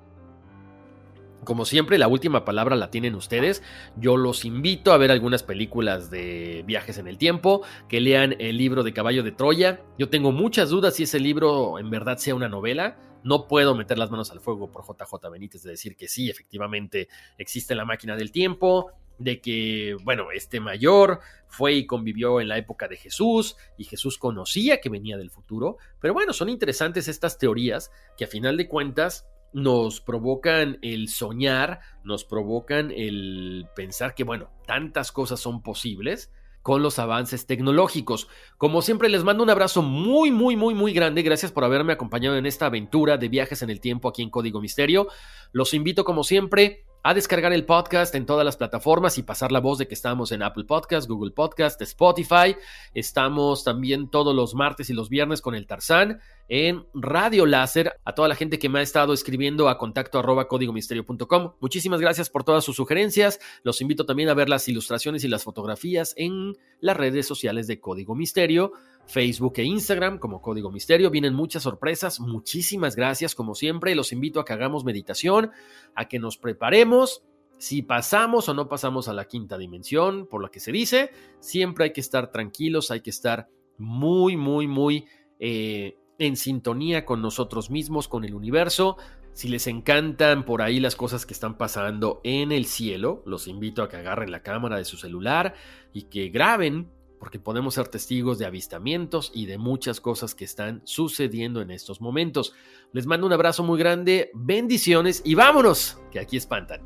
Como 1.45 1.63
siempre, 1.65 1.97
la 1.99 2.08
última 2.08 2.43
palabra 2.43 2.75
la 2.75 2.89
tienen 2.89 3.15
ustedes. 3.15 3.63
Yo 3.95 4.17
los 4.17 4.45
invito 4.45 4.91
a 4.91 4.97
ver 4.97 5.12
algunas 5.12 5.43
películas 5.43 6.10
de 6.10 6.63
viajes 6.65 6.97
en 6.97 7.08
el 7.08 7.17
tiempo, 7.17 7.62
que 7.88 8.01
lean 8.01 8.36
el 8.39 8.58
libro 8.58 8.84
de 8.84 8.93
Caballo 8.93 9.23
de 9.23 9.31
Troya. 9.31 9.81
Yo 9.97 10.10
tengo 10.10 10.31
muchas 10.31 10.71
dudas 10.71 10.95
si 10.95 11.03
ese 11.03 11.19
libro 11.19 11.77
en 11.79 11.89
verdad 11.91 12.17
sea 12.17 12.36
una 12.36 12.49
novela. 12.49 12.97
No 13.23 13.47
puedo 13.47 13.75
meter 13.75 13.97
las 13.97 14.12
manos 14.12 14.31
al 14.31 14.39
fuego 14.39 14.71
por 14.71 14.84
JJ 14.84 15.29
Benítez 15.31 15.63
de 15.63 15.71
decir 15.71 15.95
que 15.95 16.08
sí, 16.08 16.29
efectivamente 16.29 17.08
existe 17.38 17.75
la 17.75 17.86
máquina 17.86 18.15
del 18.15 18.31
tiempo, 18.31 18.91
de 19.17 19.39
que, 19.39 19.96
bueno, 20.04 20.31
este 20.33 20.60
mayor 20.60 21.19
fue 21.48 21.73
y 21.73 21.85
convivió 21.85 22.41
en 22.41 22.48
la 22.48 22.58
época 22.58 22.87
de 22.87 22.98
Jesús 22.98 23.56
y 23.77 23.85
Jesús 23.85 24.17
conocía 24.17 24.81
que 24.81 24.89
venía 24.89 25.17
del 25.17 25.31
futuro. 25.31 25.77
Pero 26.02 26.13
bueno, 26.13 26.33
son 26.33 26.50
interesantes 26.50 27.08
estas 27.08 27.37
teorías 27.37 27.91
que 28.17 28.25
a 28.25 28.27
final 28.27 28.58
de 28.58 28.67
cuentas 28.67 29.27
nos 29.56 30.01
provocan 30.01 30.79
el 30.81 31.08
soñar, 31.08 31.79
nos 32.03 32.25
provocan 32.25 32.91
el 32.91 33.67
pensar 33.73 34.13
que, 34.13 34.25
bueno, 34.25 34.49
tantas 34.67 35.13
cosas 35.13 35.39
son 35.39 35.63
posibles, 35.63 36.29
con 36.62 36.81
los 36.81 36.99
avances 36.99 37.45
tecnológicos. 37.45 38.27
Como 38.58 38.81
siempre, 38.81 39.08
les 39.08 39.23
mando 39.23 39.43
un 39.43 39.49
abrazo 39.49 39.81
muy, 39.81 40.29
muy, 40.29 40.58
muy, 40.58 40.73
muy 40.73 40.91
grande. 40.91 41.21
Gracias 41.21 41.53
por 41.53 41.63
haberme 41.63 41.93
acompañado 41.93 42.35
en 42.35 42.45
esta 42.45 42.65
aventura 42.65 43.17
de 43.17 43.29
viajes 43.29 43.62
en 43.62 43.69
el 43.69 43.79
tiempo 43.79 44.10
aquí 44.10 44.23
en 44.23 44.29
Código 44.29 44.60
Misterio. 44.60 45.08
Los 45.53 45.73
invito, 45.73 46.03
como 46.03 46.25
siempre, 46.25 46.85
a 47.06 47.13
descargar 47.13 47.53
el 47.53 47.65
podcast 47.65 48.15
en 48.15 48.25
todas 48.25 48.43
las 48.43 48.58
plataformas 48.58 49.19
y 49.19 49.21
pasar 49.21 49.51
la 49.51 49.60
voz 49.60 49.77
de 49.77 49.87
que 49.87 49.93
estamos 49.93 50.31
en 50.31 50.41
Apple 50.41 50.63
Podcast, 50.63 51.08
Google 51.08 51.29
Podcast, 51.29 51.79
Spotify. 51.83 52.56
Estamos 52.95 53.63
también 53.63 54.10
todos 54.10 54.35
los 54.35 54.56
martes 54.56 54.89
y 54.89 54.93
los 54.93 55.08
viernes 55.08 55.39
con 55.39 55.53
el 55.53 55.67
Tarzán 55.67 56.19
en 56.47 56.87
Radio 56.95 57.45
Láser. 57.45 57.93
A 58.06 58.15
toda 58.15 58.27
la 58.27 58.33
gente 58.33 58.58
que 58.58 58.69
me 58.69 58.79
ha 58.79 58.81
estado 58.81 59.13
escribiendo 59.13 59.69
a 59.69 59.77
contacto 59.77 60.17
arroba 60.17 60.47
códigomisterio.com. 60.47 61.53
Muchísimas 61.60 62.01
gracias 62.01 62.31
por 62.31 62.43
todas 62.43 62.63
sus 62.63 62.75
sugerencias. 62.75 63.39
Los 63.62 63.81
invito 63.81 64.08
también 64.08 64.29
a 64.29 64.33
ver 64.33 64.49
las 64.49 64.67
ilustraciones 64.67 65.23
y 65.23 65.27
las 65.27 65.43
fotografías 65.43 66.15
en 66.17 66.58
las 66.79 66.97
redes 66.97 67.27
sociales 67.27 67.67
de 67.67 67.79
Código 67.79 68.15
Misterio. 68.15 68.71
Facebook 69.08 69.53
e 69.58 69.63
Instagram 69.63 70.17
como 70.19 70.41
Código 70.41 70.71
Misterio. 70.71 71.10
Vienen 71.10 71.33
muchas 71.33 71.63
sorpresas. 71.63 72.19
Muchísimas 72.19 72.95
gracias 72.95 73.35
como 73.35 73.56
siempre. 73.56 73.95
Los 73.95 74.12
invito 74.12 74.39
a 74.39 74.45
que 74.45 74.53
hagamos 74.53 74.83
meditación, 74.83 75.51
a 75.95 76.08
que 76.08 76.19
nos 76.19 76.37
preparemos. 76.37 77.23
Si 77.58 77.81
pasamos 77.81 78.49
o 78.49 78.53
no 78.53 78.67
pasamos 78.67 79.08
a 79.08 79.13
la 79.13 79.25
quinta 79.25 79.58
dimensión, 79.58 80.27
por 80.27 80.41
lo 80.41 80.51
que 80.51 80.60
se 80.60 80.71
dice, 80.71 81.12
siempre 81.39 81.85
hay 81.85 81.93
que 81.93 82.01
estar 82.01 82.31
tranquilos, 82.31 82.91
hay 82.91 83.01
que 83.01 83.10
estar 83.10 83.47
muy, 83.77 84.35
muy, 84.35 84.67
muy 84.67 85.06
eh, 85.39 85.97
en 86.17 86.35
sintonía 86.35 87.06
con 87.06 87.21
nosotros 87.21 87.69
mismos, 87.69 88.08
con 88.08 88.25
el 88.25 88.35
universo. 88.35 88.97
Si 89.33 89.47
les 89.49 89.67
encantan 89.67 90.45
por 90.45 90.62
ahí 90.62 90.79
las 90.79 90.95
cosas 90.95 91.25
que 91.25 91.33
están 91.33 91.58
pasando 91.58 92.21
en 92.23 92.51
el 92.51 92.65
cielo, 92.65 93.21
los 93.25 93.47
invito 93.47 93.83
a 93.83 93.89
que 93.89 93.97
agarren 93.97 94.31
la 94.31 94.43
cámara 94.43 94.77
de 94.77 94.85
su 94.85 94.97
celular 94.97 95.56
y 95.93 96.03
que 96.03 96.29
graben 96.29 96.89
porque 97.26 97.40
podemos 97.40 97.73
ser 97.73 97.88
testigos 97.88 98.38
de 98.38 98.46
avistamientos 98.46 99.32
y 99.34 99.48
de 99.48 99.58
muchas 99.58 100.00
cosas 100.00 100.36
que 100.36 100.46
están 100.46 100.84
sucediendo 100.84 101.60
en 101.60 101.71
estos 101.71 102.00
momentos. 102.00 102.54
Les 102.94 103.08
mando 103.08 103.26
un 103.26 103.34
abrazo 103.34 103.63
muy 103.63 103.80
grande, 103.80 104.30
bendiciones 104.36 105.23
y 105.26 105.34
vámonos, 105.34 105.98
que 106.12 106.19
aquí 106.19 106.38
espantan. 106.38 106.86